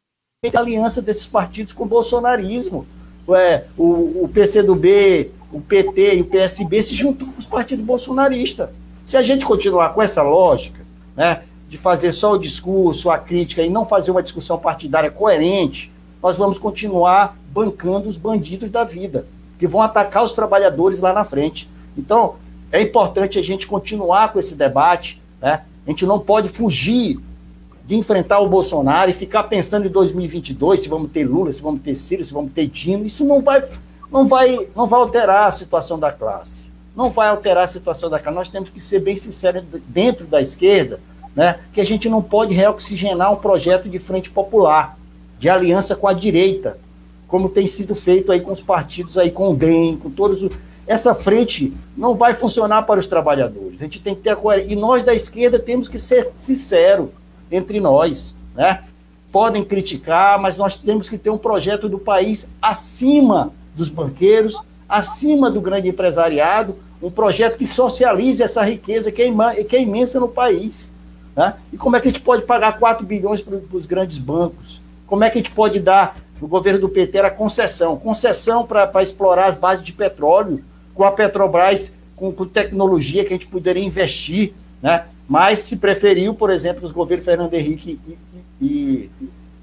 [0.40, 2.86] tem aliança desses partidos com o bolsonarismo.
[3.30, 8.70] É, o, o PCdoB, o PT e o PSB se juntam com os partidos bolsonaristas.
[9.04, 13.62] Se a gente continuar com essa lógica, né, de fazer só o discurso, a crítica
[13.62, 15.90] e não fazer uma discussão partidária coerente,
[16.22, 19.26] nós vamos continuar bancando os bandidos da vida,
[19.58, 21.68] que vão atacar os trabalhadores lá na frente.
[21.96, 22.36] Então,
[22.70, 25.62] é importante a gente continuar com esse debate, né?
[25.86, 27.18] A gente não pode fugir
[27.84, 31.80] de enfrentar o Bolsonaro e ficar pensando em 2022 se vamos ter Lula, se vamos
[31.80, 33.06] ter Ciro, se vamos ter Dino.
[33.06, 33.64] Isso não vai,
[34.12, 36.70] não vai, não vai alterar a situação da classe.
[36.94, 38.36] Não vai alterar a situação da classe.
[38.36, 41.00] Nós temos que ser bem sinceros dentro da esquerda
[41.34, 44.98] né, que a gente não pode reoxigenar um projeto de frente popular,
[45.38, 46.78] de aliança com a direita,
[47.28, 50.50] como tem sido feito aí com os partidos aí, com o DEM, com todos os...
[50.86, 53.80] Essa frente não vai funcionar para os trabalhadores.
[53.80, 54.72] A gente tem que ter a coerência.
[54.72, 57.10] E nós da esquerda temos que ser sinceros
[57.52, 58.84] entre nós, né?
[59.30, 65.50] Podem criticar, mas nós temos que ter um projeto do país acima dos banqueiros, acima
[65.50, 70.28] do grande empresariado, um projeto que socialize essa riqueza que é, que é imensa no
[70.28, 70.94] país.
[71.36, 71.54] Né?
[71.72, 74.82] E como é que a gente pode pagar 4 bilhões para os grandes bancos?
[75.06, 79.02] Como é que a gente pode dar, o governo do PT era concessão, concessão para
[79.02, 80.62] explorar as bases de petróleo,
[80.94, 85.06] com a Petrobras, com, com, tecnologia que a gente poderia investir, né?
[85.28, 88.00] mas se preferiu, por exemplo, os governos Fernando Henrique
[88.60, 89.10] e,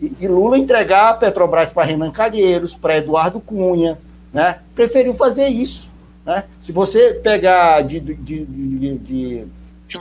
[0.02, 3.98] e, e, Lula entregar a Petrobras para Renan Calheiros, para Eduardo Cunha,
[4.32, 4.60] né?
[4.74, 5.90] preferiu fazer isso.
[6.26, 6.46] Né?
[6.60, 9.48] Se você pegar de, de, de, de, de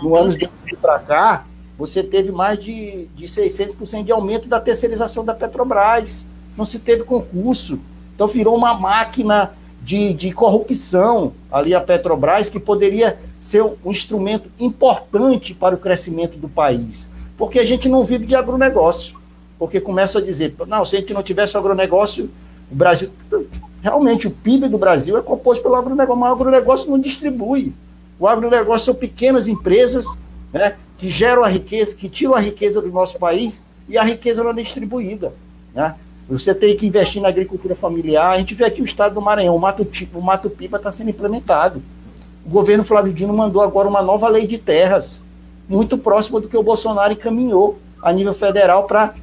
[0.02, 0.48] no anos de
[0.80, 6.28] para cá, você teve mais de, de 600% de aumento da terceirização da Petrobras.
[6.56, 7.80] Não se teve concurso.
[8.14, 14.50] Então virou uma máquina de, de corrupção ali a Petrobras, que poderia ser um instrumento
[14.58, 17.10] importante para o crescimento do país.
[17.36, 19.18] Porque a gente não vive de agronegócio.
[19.58, 22.30] Porque começa a dizer, não, se a gente não tivesse agronegócio,
[22.70, 23.10] o Brasil.
[23.82, 27.74] Realmente, o PIB do Brasil é composto pelo agronegócio, mas o agronegócio não distribui.
[28.18, 30.18] O agronegócio são pequenas empresas
[30.52, 34.42] né, que geram a riqueza, que tiram a riqueza do nosso país e a riqueza
[34.42, 35.32] não é distribuída.
[35.74, 35.94] Né?
[36.28, 38.30] Você tem que investir na agricultura familiar.
[38.30, 41.10] A gente vê aqui o estado do Maranhão, o Mato, o Mato Pipa está sendo
[41.10, 41.82] implementado.
[42.46, 45.24] O governo Flávio Dino mandou agora uma nova lei de terras,
[45.68, 49.14] muito próxima do que o Bolsonaro encaminhou a nível federal para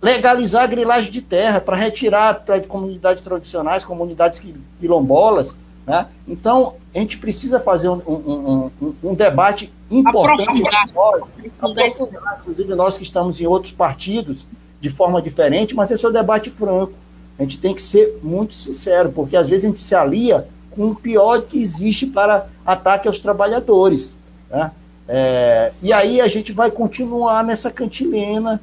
[0.00, 4.42] legalizar a grilagem de terra, para retirar para comunidades tradicionais, comunidades
[4.78, 6.06] quilombolas, né?
[6.26, 10.62] Então, a gente precisa fazer um, um, um, um debate importante
[10.94, 11.22] nós,
[11.58, 14.46] aprofundar, inclusive nós que estamos em outros partidos,
[14.80, 16.92] de forma diferente, mas esse é o debate franco.
[17.38, 20.90] A gente tem que ser muito sincero, porque às vezes a gente se alia com
[20.90, 24.18] o pior que existe para ataque aos trabalhadores.
[24.50, 24.70] Né?
[25.08, 28.60] É, e aí a gente vai continuar nessa cantilena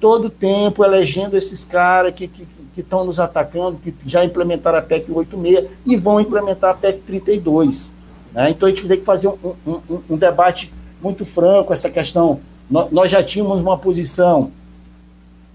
[0.00, 2.30] todo o tempo, elegendo esses caras que,
[2.76, 7.94] estão nos atacando, que já implementaram a PEC 86 e vão implementar a PEC 32.
[8.32, 8.50] Né?
[8.50, 12.40] Então a gente tem que fazer um, um, um debate muito franco, essa questão.
[12.68, 14.50] Nós já tínhamos uma posição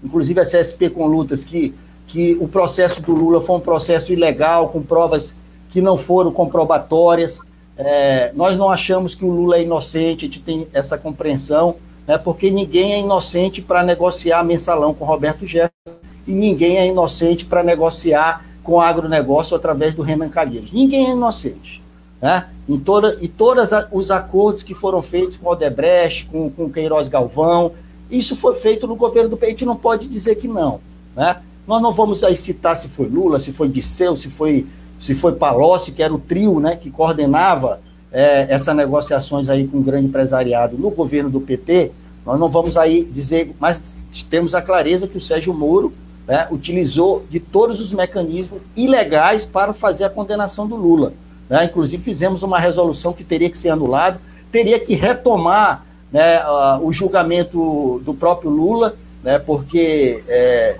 [0.02, 1.74] inclusive a CSP com lutas, que,
[2.06, 5.36] que o processo do Lula foi um processo ilegal, com provas
[5.68, 7.40] que não foram comprobatórias.
[7.76, 11.76] É, nós não achamos que o Lula é inocente, a gente tem essa compreensão,
[12.06, 17.44] né, porque ninguém é inocente para negociar mensalão com Roberto Jefferson e ninguém é inocente
[17.44, 20.72] para negociar com o agronegócio através do Renan Calheiros.
[20.72, 21.80] Ninguém é inocente.
[22.20, 22.46] Né?
[22.68, 27.72] Em toda, e todos os acordos que foram feitos com Odebrecht, com, com Queiroz Galvão,
[28.10, 30.80] isso foi feito no governo do país, a gente não pode dizer que não.
[31.16, 31.36] Né?
[31.66, 34.66] Nós não vamos aí citar se foi Lula, se foi Disseu, se foi,
[34.98, 37.80] se foi Palocci, que era o trio né, que coordenava
[38.12, 41.92] é, essas negociações aí com o grande empresariado no governo do PT,
[42.26, 43.96] nós não vamos aí dizer, mas
[44.28, 45.92] temos a clareza que o Sérgio Moro
[46.26, 51.12] né, utilizou de todos os mecanismos ilegais para fazer a condenação do Lula.
[51.48, 51.64] Né?
[51.64, 54.20] Inclusive, fizemos uma resolução que teria que ser anulado,
[54.52, 56.40] teria que retomar né,
[56.82, 60.76] o julgamento do próprio Lula, né, porque é,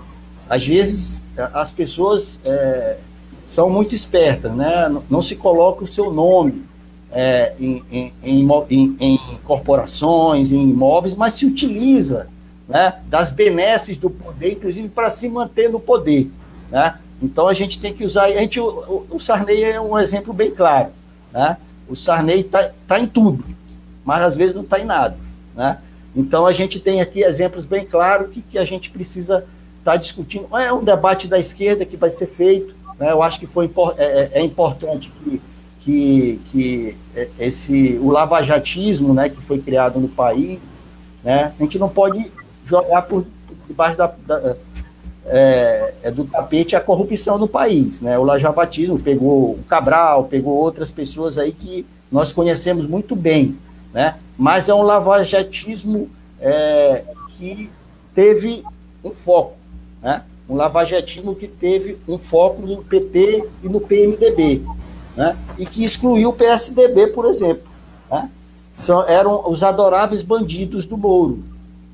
[0.49, 2.97] às vezes as pessoas é,
[3.45, 6.65] são muito espertas, né, não, não se coloca o seu nome
[7.13, 12.29] é, em, em, em, em, corporações, em imóveis, mas se utiliza
[12.69, 16.31] né, das benesses do poder, inclusive para se manter no poder.
[16.71, 16.95] Né?
[17.21, 18.25] Então a gente tem que usar.
[18.25, 20.91] A gente, o, o Sarney é um exemplo bem claro.
[21.33, 21.57] Né?
[21.89, 23.45] O Sarney está tá em tudo,
[24.11, 25.17] mas às vezes não está em nada.
[25.55, 25.79] Né?
[26.17, 29.45] Então a gente tem aqui exemplos bem claros que, que a gente precisa
[29.79, 30.49] estar tá discutindo.
[30.59, 32.75] É um debate da esquerda que vai ser feito.
[32.99, 33.13] Né?
[33.13, 35.41] Eu acho que foi, é, é, é importante que,
[35.81, 36.97] que, que
[37.39, 40.59] esse, o lavajatismo né, que foi criado no país,
[41.23, 42.33] né, a gente não pode
[42.67, 44.57] jogar por, por debaixo da, da
[45.25, 48.03] é, é, do tapete a corrupção no país.
[48.03, 48.19] Né?
[48.19, 53.57] O lavajatismo pegou o Cabral, pegou outras pessoas aí que nós conhecemos muito bem,
[53.93, 54.17] né?
[54.37, 56.09] mas é um lavajatismo
[56.41, 57.05] é,
[57.37, 57.71] que
[58.15, 58.65] teve
[59.05, 59.57] um foco,
[60.03, 60.25] né?
[60.49, 64.63] um lavajatismo que teve um foco no PT e no PMDB,
[65.17, 65.37] né?
[65.59, 67.71] e que excluiu o PSDB, por exemplo.
[68.11, 68.31] Né?
[68.75, 71.45] São, eram os adoráveis bandidos do Moro.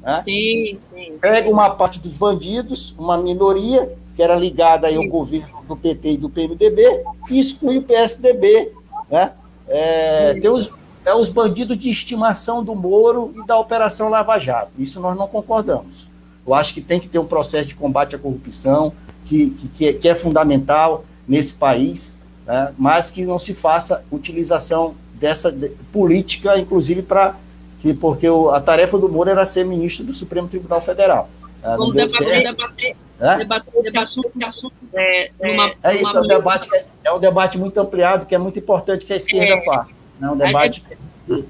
[0.02, 0.22] Né?
[0.22, 1.18] Sim, sim.
[1.20, 6.12] Pega uma parte dos bandidos, uma minoria, que era ligada aí ao governo do PT
[6.12, 8.72] e do PMDB, e exclui o PSDB.
[9.10, 9.32] Né?
[9.68, 10.72] É, tem os,
[11.06, 14.72] é os bandidos de estimação do Moro e da Operação Lava Jato.
[14.76, 16.08] Isso nós não concordamos.
[16.44, 18.92] Eu acho que tem que ter um processo de combate à corrupção,
[19.24, 22.74] que, que, que é, é fundamental nesse país, né?
[22.76, 25.56] mas que não se faça utilização dessa
[25.92, 27.36] política, inclusive para
[27.80, 31.30] que porque o, a tarefa do Moro era ser ministro do Supremo Tribunal Federal.
[31.62, 33.36] Ah, Vamos debater, debater, é?
[33.36, 36.68] debater esse assunto, assunto é, é, numa, é isso, é, um debate,
[37.04, 39.95] é um debate muito ampliado, que é muito importante que a esquerda é, faça.
[40.18, 40.30] Né?
[40.30, 40.84] Um debate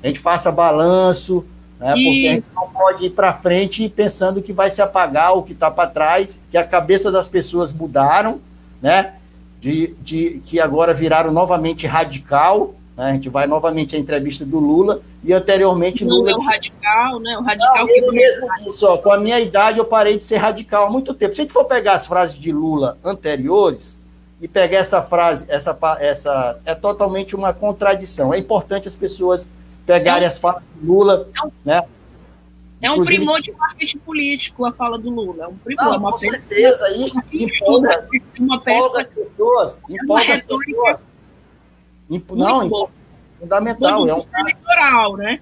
[0.02, 1.44] a gente faça balanço,
[1.78, 1.92] né?
[1.92, 5.52] porque a gente não pode ir para frente pensando que vai se apagar o que
[5.52, 8.40] está para trás, que a cabeça das pessoas mudaram,
[8.80, 9.14] né?
[9.60, 13.10] De, de, que agora viraram novamente radical, né?
[13.10, 16.18] A gente vai novamente à entrevista do Lula e anteriormente Lula.
[16.18, 17.38] Lula é o radical, né?
[17.38, 20.24] O radical não, que ele mesmo disse, ó, com a minha idade eu parei de
[20.24, 21.34] ser radical há muito tempo.
[21.34, 23.98] Se a gente for pegar as frases de Lula anteriores
[24.40, 28.34] e pegar essa frase, essa, essa é totalmente uma contradição.
[28.34, 29.50] É importante as pessoas
[29.86, 31.82] pegarem é um, as falas de Lula, é um, né?
[32.82, 35.44] É um primor de marketing político a fala do Lula.
[35.44, 35.84] É um primor.
[35.84, 36.88] Não, uma com certeza.
[36.90, 38.08] Isso empolga,
[38.38, 39.80] empolga as pessoas.
[39.88, 41.12] É empolga as pessoas
[42.30, 42.90] não,
[43.40, 44.08] fundamental.
[44.08, 44.42] É um cara...
[44.42, 45.40] eleitoral, né?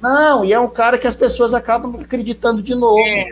[0.00, 2.98] Não, e é um cara que as pessoas acabam acreditando de novo.
[2.98, 3.30] É.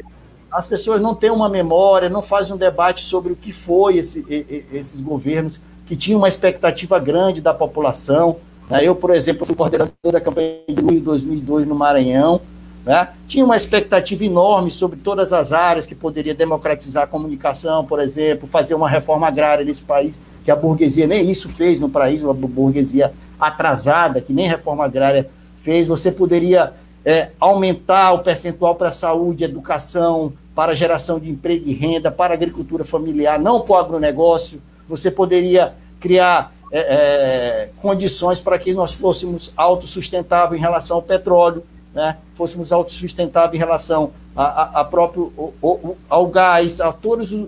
[0.52, 4.24] As pessoas não têm uma memória, não fazem um debate sobre o que foi esse,
[4.72, 8.36] esses governos, que tinham uma expectativa grande da população.
[8.68, 8.80] Né?
[8.84, 12.40] Eu, por exemplo, fui coordenador da campanha de 2002 no Maranhão,
[12.84, 13.10] né?
[13.28, 18.46] Tinha uma expectativa enorme sobre todas as áreas que poderia democratizar a comunicação, por exemplo,
[18.46, 22.34] fazer uma reforma agrária nesse país, que a burguesia nem isso fez no país, uma
[22.34, 25.30] burguesia atrasada, que nem reforma agrária
[25.62, 25.86] fez.
[25.86, 26.72] Você poderia
[27.04, 32.84] é, aumentar o percentual para saúde, educação, para geração de emprego e renda, para agricultura
[32.84, 34.60] familiar, não para o agronegócio.
[34.88, 41.62] Você poderia criar é, é, condições para que nós fôssemos autossustentáveis em relação ao petróleo
[41.94, 45.32] né, fôssemos autossustentáveis em relação a, a, a próprio
[45.62, 47.46] ao, ao, gás, a todos os,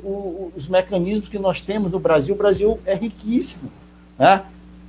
[0.54, 2.34] os, mecanismos que nós temos no Brasil.
[2.34, 3.70] O Brasil é riquíssimo.
[4.18, 4.44] Né?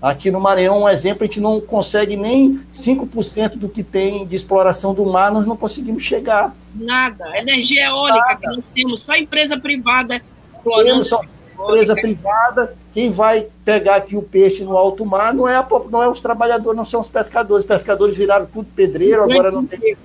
[0.05, 4.35] Aqui no Maranhão, um exemplo, a gente não consegue nem 5% do que tem de
[4.35, 6.55] exploração do mar, nós não conseguimos chegar.
[6.75, 7.35] Nada.
[7.35, 8.35] Energia eólica Nada.
[8.35, 10.21] que nós temos, só empresa privada
[10.53, 10.89] explorando.
[10.91, 11.21] Temos só
[11.59, 16.03] empresa privada, quem vai pegar aqui o peixe no alto mar não é, a, não
[16.03, 17.63] é os trabalhadores, não são os pescadores.
[17.63, 19.97] Os pescadores viraram tudo pedreiro, agora não tem.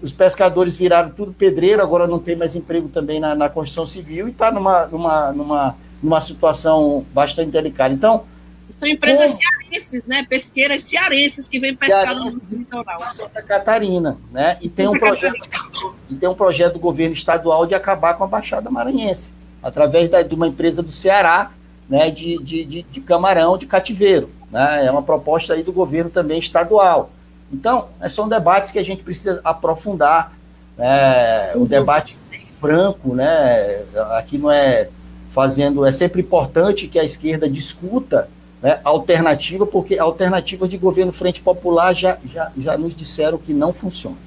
[0.00, 4.26] os pescadores viraram tudo pedreiro, agora não tem mais emprego também na, na construção civil
[4.26, 7.92] e está numa, numa, numa, numa situação bastante delicada.
[7.92, 8.31] Então.
[8.72, 10.26] São empresas cearenses, né?
[10.28, 13.06] Pesqueiras cearenses que vêm pescar no litoral.
[13.12, 14.56] Santa Catarina, né?
[14.60, 15.48] E tem, um projeto,
[16.10, 20.22] e tem um projeto do governo estadual de acabar com a Baixada Maranhense, através da,
[20.22, 21.52] de uma empresa do Ceará,
[21.88, 22.10] né?
[22.10, 24.30] De, de, de, de camarão, de cativeiro.
[24.50, 24.86] Né?
[24.86, 27.10] É uma proposta aí do governo também estadual.
[27.52, 30.36] Então, é são debates que a gente precisa aprofundar.
[30.76, 31.54] Né?
[31.54, 33.82] O debate bem franco, né?
[34.16, 34.88] Aqui não é
[35.30, 35.84] fazendo.
[35.84, 38.28] É sempre importante que a esquerda discuta
[38.62, 43.72] né, alternativa, porque alternativas de governo Frente Popular já, já, já nos disseram que não
[43.72, 44.18] funcionam.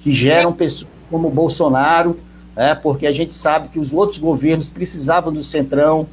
[0.00, 2.18] Que geram pessoas como Bolsonaro,
[2.56, 6.06] né, porque a gente sabe que os outros governos precisavam do Centrão,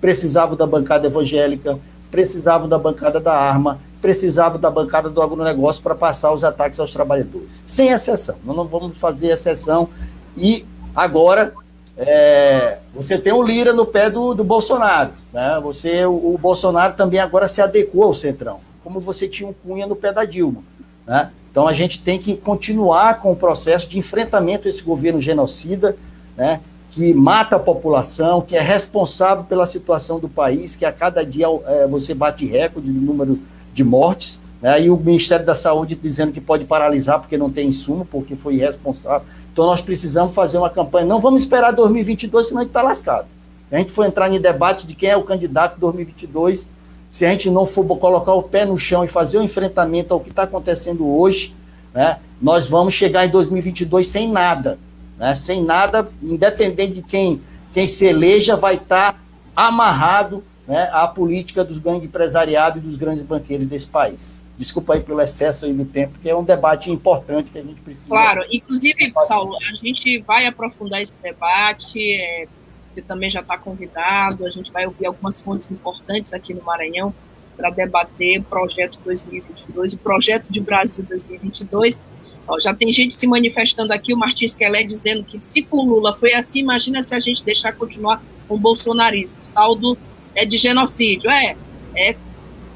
[0.00, 1.78] precisavam da bancada evangélica,
[2.10, 6.92] precisavam da bancada da arma, precisavam da bancada do agronegócio para passar os ataques aos
[6.92, 7.60] trabalhadores.
[7.66, 8.36] Sem exceção.
[8.44, 9.88] Nós não vamos fazer exceção.
[10.36, 10.64] E
[10.94, 11.52] agora
[11.98, 15.10] é, você tem o Lira no pé do, do Bolsonaro.
[15.32, 15.58] Né?
[15.62, 19.86] Você, o, o, Bolsonaro também agora se adequou ao Centrão, como você tinha o Cunha
[19.86, 20.62] no pé da Dilma.
[21.04, 21.30] Né?
[21.50, 25.96] Então a gente tem que continuar com o processo de enfrentamento a esse governo genocida,
[26.36, 26.60] né?
[26.92, 31.46] que mata a população, que é responsável pela situação do país, que a cada dia
[31.66, 33.40] é, você bate recorde no número
[33.74, 34.82] de mortes, né?
[34.82, 38.54] e o Ministério da Saúde dizendo que pode paralisar porque não tem insumo, porque foi
[38.54, 39.26] irresponsável.
[39.52, 41.06] Então nós precisamos fazer uma campanha.
[41.06, 43.26] Não vamos esperar 2022, senão a gente está lascado.
[43.68, 46.68] Se a gente for entrar em debate de quem é o candidato de 2022,
[47.10, 50.14] se a gente não for colocar o pé no chão e fazer o um enfrentamento
[50.14, 51.54] ao que está acontecendo hoje,
[51.94, 54.78] né, nós vamos chegar em 2022 sem nada
[55.18, 55.34] né?
[55.34, 57.42] sem nada, independente de quem,
[57.74, 59.18] quem se eleja, vai estar tá
[59.54, 64.42] amarrado né, à política dos gangues empresariados e dos grandes banqueiros desse país.
[64.58, 67.80] Desculpa aí pelo excesso aí de tempo, que é um debate importante que a gente
[67.80, 68.08] precisa.
[68.08, 72.48] Claro, inclusive, Saulo, a gente vai aprofundar esse debate, é,
[72.88, 77.14] você também já está convidado, a gente vai ouvir algumas fontes importantes aqui no Maranhão
[77.56, 82.02] para debater o projeto 2022, o projeto de Brasil 2022,
[82.48, 86.16] Ó, já tem gente se manifestando aqui, o Martins Kelé dizendo que se com Lula
[86.16, 89.36] foi assim, imagina se a gente deixar continuar com o bolsonarismo.
[89.42, 89.98] O saldo
[90.34, 91.30] é de genocídio.
[91.30, 91.54] É,
[91.94, 92.16] é.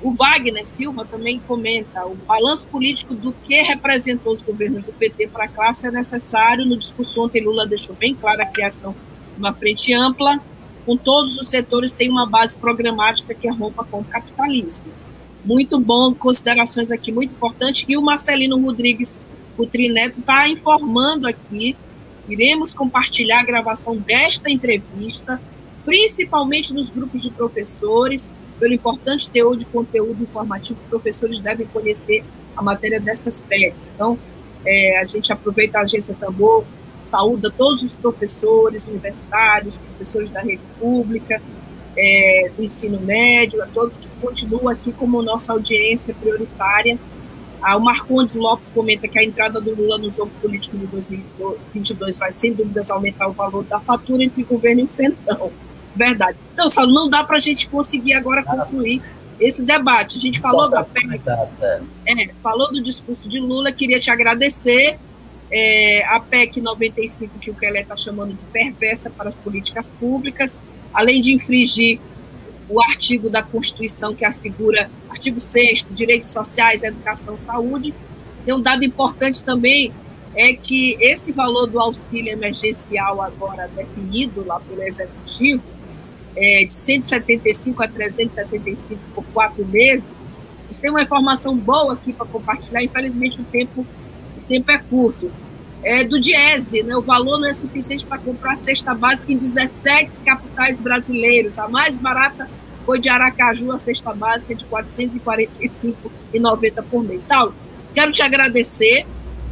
[0.03, 5.29] O Wagner Silva também comenta: o balanço político do que representou os governos do PT
[5.29, 6.67] para a classe é necessário.
[6.67, 8.95] No discurso ontem, Lula deixou bem clara a criação
[9.35, 10.41] de uma frente ampla,
[10.85, 14.93] com todos os setores sem uma base programática que rompa com o capitalismo.
[15.45, 17.85] Muito bom, considerações aqui muito importantes.
[17.89, 19.21] E o Marcelino Rodrigues
[19.57, 21.77] o Trineto está informando aqui.
[22.29, 25.41] Iremos compartilhar a gravação desta entrevista,
[25.85, 28.31] principalmente nos grupos de professores,
[28.63, 32.23] pelo importante teor de conteúdo informativo professores devem conhecer
[32.57, 33.91] a matéria dessas PECs.
[33.93, 34.17] Então,
[34.65, 36.65] é, a gente aproveita a agência Tambor,
[37.03, 41.43] saúda todos os professores universitários, professores da rede pública,
[41.97, 46.97] é, do ensino médio, a todos que continuam aqui como nossa audiência prioritária
[47.63, 52.19] ah, o Marcondes Lopes comenta que a entrada do Lula no jogo político de 2022
[52.19, 55.53] vai, sem dúvidas, aumentar o valor da fatura entre governo e o centrão.
[55.95, 56.39] Verdade.
[56.53, 59.03] Então, Saulo, não dá para a gente conseguir agora concluir
[59.39, 60.17] esse debate.
[60.17, 61.21] A gente falou da PEC,
[62.07, 64.99] é, falou do discurso de Lula, queria te agradecer.
[65.55, 70.57] É, a PEC 95, que o Kelé está chamando de perversa para as políticas públicas,
[70.95, 72.01] além de infringir
[72.71, 77.93] o artigo da Constituição que assegura, artigo 6 direitos sociais, educação, saúde.
[78.47, 79.93] E um dado importante também
[80.35, 85.63] é que esse valor do auxílio emergencial agora definido lá pelo Executivo,
[86.37, 90.11] é, de 175 a 375 por quatro meses,
[90.65, 93.87] a gente tem uma informação boa aqui para compartilhar, infelizmente o tempo,
[94.37, 95.33] o tempo é curto.
[95.85, 100.23] É, do Diese, né, o valor não é suficiente para comprar cesta básica em 17
[100.23, 102.49] capitais brasileiros, a mais barata
[102.87, 107.25] foi de Aracaju a cesta básica de R$ 445,90 por mês.
[107.25, 107.55] Saulo,
[107.95, 109.07] quero te agradecer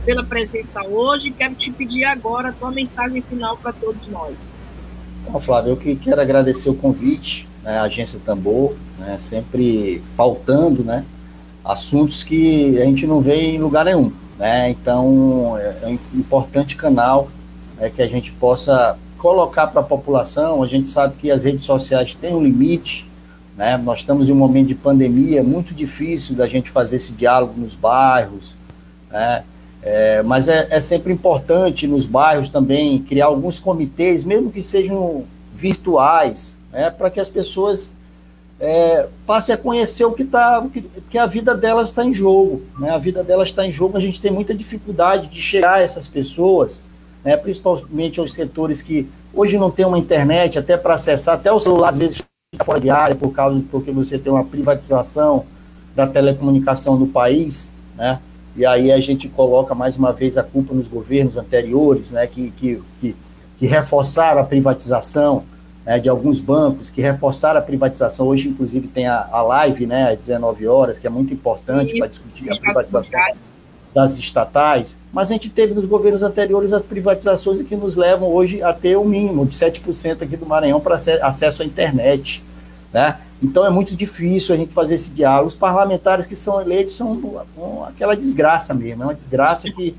[0.04, 4.52] pela presença hoje, quero te pedir agora a tua mensagem final para todos nós.
[5.28, 10.82] Bom, Flávio, eu que quero agradecer o convite, né, a Agência Tambor, né, sempre pautando
[10.82, 11.04] né,
[11.64, 14.12] assuntos que a gente não vê em lugar nenhum.
[14.38, 14.70] Né?
[14.70, 17.28] Então, é, é um importante canal
[17.78, 20.62] é, que a gente possa colocar para a população.
[20.62, 23.06] A gente sabe que as redes sociais têm um limite,
[23.56, 23.76] né?
[23.76, 27.74] Nós estamos em um momento de pandemia muito difícil da gente fazer esse diálogo nos
[27.74, 28.54] bairros,
[29.10, 29.44] né?
[29.82, 35.24] É, mas é, é, sempre importante nos bairros também criar alguns comitês, mesmo que sejam
[35.54, 36.90] virtuais, né?
[36.90, 37.92] para que as pessoas
[38.60, 42.62] é, passe a conhecer o que está, que, que a vida delas está em jogo,
[42.78, 42.90] né?
[42.90, 43.96] A vida delas está em jogo.
[43.96, 46.84] A gente tem muita dificuldade de chegar a essas pessoas,
[47.24, 47.38] né?
[47.38, 51.88] Principalmente aos setores que hoje não tem uma internet até para acessar, até o celular
[51.88, 52.22] às vezes
[52.52, 55.46] fica fora de área por causa porque você tem uma privatização
[55.96, 58.20] da telecomunicação no país, né?
[58.56, 62.26] E aí a gente coloca mais uma vez a culpa nos governos anteriores, né?
[62.26, 63.16] Que que, que,
[63.58, 65.44] que reforçaram a privatização
[65.84, 68.28] né, de alguns bancos que reforçaram a privatização.
[68.28, 72.08] Hoje, inclusive, tem a, a live, né, às 19 horas, que é muito importante para
[72.08, 73.20] discutir a privatização
[73.94, 78.62] das estatais, mas a gente teve nos governos anteriores as privatizações que nos levam hoje
[78.62, 82.42] a ter o um mínimo de 7% aqui do Maranhão para acesso à internet.
[82.92, 83.18] Né?
[83.42, 85.48] Então é muito difícil a gente fazer esse diálogo.
[85.48, 87.42] Os parlamentares que são eleitos são
[87.86, 89.96] aquela desgraça mesmo, é uma desgraça que,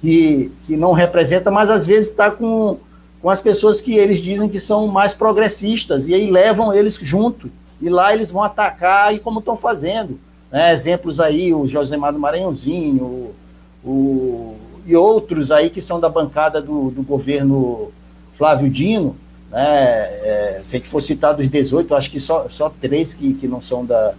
[0.00, 2.78] que, que não representa, mas às vezes está com
[3.24, 7.50] com as pessoas que eles dizem que são mais progressistas, e aí levam eles junto,
[7.80, 10.20] e lá eles vão atacar, e como estão fazendo.
[10.52, 10.74] Né?
[10.74, 13.34] Exemplos aí, o Josemar do Maranhãozinho, o,
[13.82, 17.90] o, e outros aí que são da bancada do, do governo
[18.34, 19.16] Flávio Dino,
[19.54, 19.62] né?
[19.62, 23.46] É, se a gente for citar dos 18, acho que só, só três que, que
[23.46, 24.14] não são da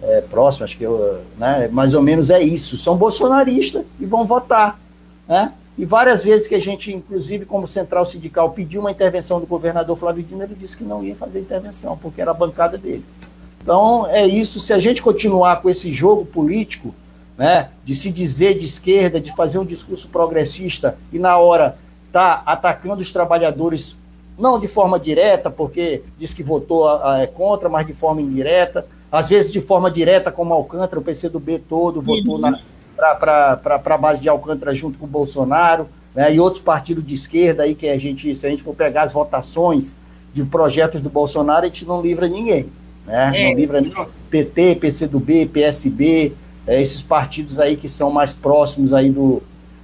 [0.00, 1.66] é, próximo, acho que eu, né?
[1.72, 4.78] mais ou menos é isso, são bolsonaristas e vão votar,
[5.26, 5.52] né?
[5.76, 9.98] E várias vezes que a gente, inclusive como central sindical, pediu uma intervenção do governador
[9.98, 13.04] Flávio Dino, ele disse que não ia fazer intervenção, porque era a bancada dele.
[13.60, 14.58] Então, é isso.
[14.58, 16.94] Se a gente continuar com esse jogo político,
[17.36, 21.76] né, de se dizer de esquerda, de fazer um discurso progressista e na hora
[22.10, 23.96] tá atacando os trabalhadores,
[24.38, 28.20] não de forma direta, porque diz que votou a, a, é contra, mas de forma
[28.20, 32.54] indireta, às vezes de forma direta, como Alcântara, o PCdoB todo votou uhum.
[32.96, 37.62] para a base de Alcântara junto com o Bolsonaro, né, e outros partidos de esquerda
[37.62, 39.96] aí que a gente, se a gente for pegar as votações
[40.32, 42.70] de projetos do Bolsonaro, a gente não livra ninguém,
[43.06, 43.32] né?
[43.34, 43.48] É.
[43.50, 43.92] Não livra nem
[44.30, 46.32] PT, PCdoB, PSB,
[46.66, 49.42] é, esses partidos aí que são mais próximos aí do,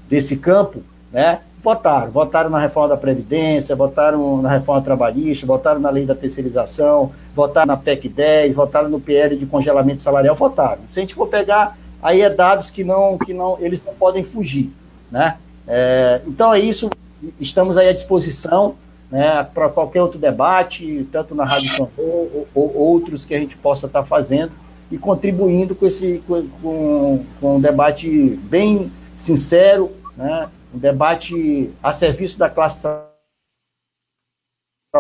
[0.09, 1.41] desse campo, né?
[1.63, 7.13] Votaram, votaram na reforma da Previdência, votaram na reforma trabalhista, votaram na lei da terceirização,
[7.37, 10.81] votaram na PEC 10, votaram no PL de congelamento salarial, votaram.
[10.91, 14.25] Se a gente for pegar aí é dados que não, que não, eles não podem
[14.25, 14.73] fugir,
[15.11, 15.37] né?
[15.67, 16.91] É, então é isso,
[17.39, 18.75] estamos aí à disposição,
[19.09, 23.57] né, para qualquer outro debate, tanto na Rádio Tambor ou, ou, outros que a gente
[23.57, 24.51] possa estar fazendo
[24.91, 28.09] e contribuindo com esse com, com um debate
[28.43, 32.81] bem sincero, né, um debate a serviço da classe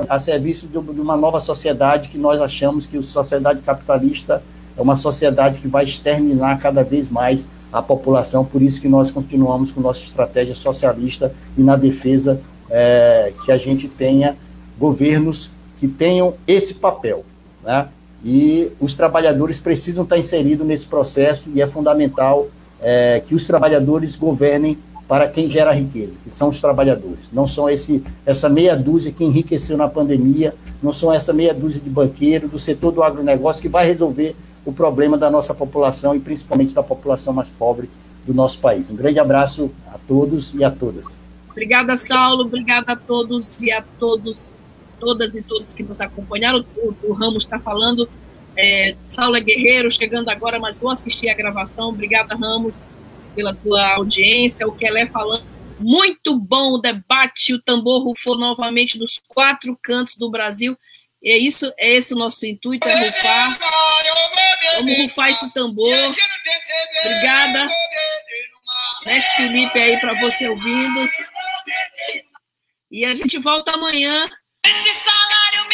[0.08, 4.42] a serviço de uma nova sociedade que nós achamos que a sociedade capitalista
[4.76, 9.10] é uma sociedade que vai exterminar cada vez mais a população, por isso que nós
[9.10, 14.36] continuamos com nossa estratégia socialista e na defesa é, que a gente tenha
[14.78, 17.24] governos que tenham esse papel,
[17.62, 17.88] né?
[18.24, 22.48] E os trabalhadores precisam estar inseridos nesse processo e é fundamental
[22.80, 24.78] é, que os trabalhadores governem
[25.08, 27.30] para quem gera riqueza, que são os trabalhadores.
[27.32, 31.80] Não são esse, essa meia dúzia que enriqueceu na pandemia, não são essa meia dúzia
[31.80, 34.34] de banqueiro do setor do agronegócio que vai resolver
[34.64, 37.90] o problema da nossa população e principalmente da população mais pobre
[38.26, 38.90] do nosso país.
[38.90, 41.14] Um grande abraço a todos e a todas.
[41.50, 42.44] Obrigada, Saulo.
[42.44, 44.60] Obrigada a todos e a todos,
[44.98, 46.64] todas e todos que nos acompanharam.
[46.76, 48.08] O, o Ramos está falando.
[48.56, 51.88] É, Saulo é guerreiro, chegando agora, mas vou assistir a gravação.
[51.88, 52.84] Obrigada, Ramos,
[53.32, 54.66] pela tua audiência.
[54.66, 55.44] O Kelé falando.
[55.78, 57.54] Muito bom o debate.
[57.54, 60.76] O tambor rufou novamente nos quatro cantos do Brasil.
[61.24, 63.58] É isso, é esse o nosso intuito, é rufar.
[64.76, 65.94] Vamos rufar esse tambor.
[67.04, 67.68] Obrigada.
[69.04, 71.08] Mestre Felipe aí para você ouvindo.
[72.90, 74.28] E a gente volta amanhã.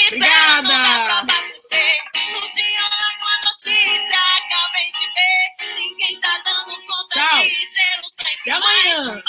[0.07, 1.27] Obrigada.
[7.11, 7.43] Tchau.
[8.43, 9.23] Até amanhã.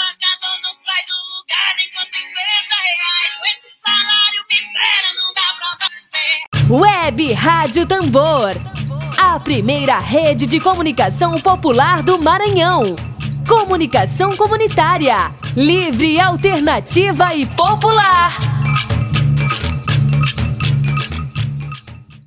[6.68, 8.54] Web Rádio Tambor.
[9.16, 12.96] A primeira rede de comunicação popular do Maranhão.
[13.48, 15.32] Comunicação comunitária.
[15.56, 18.36] Livre, alternativa e popular.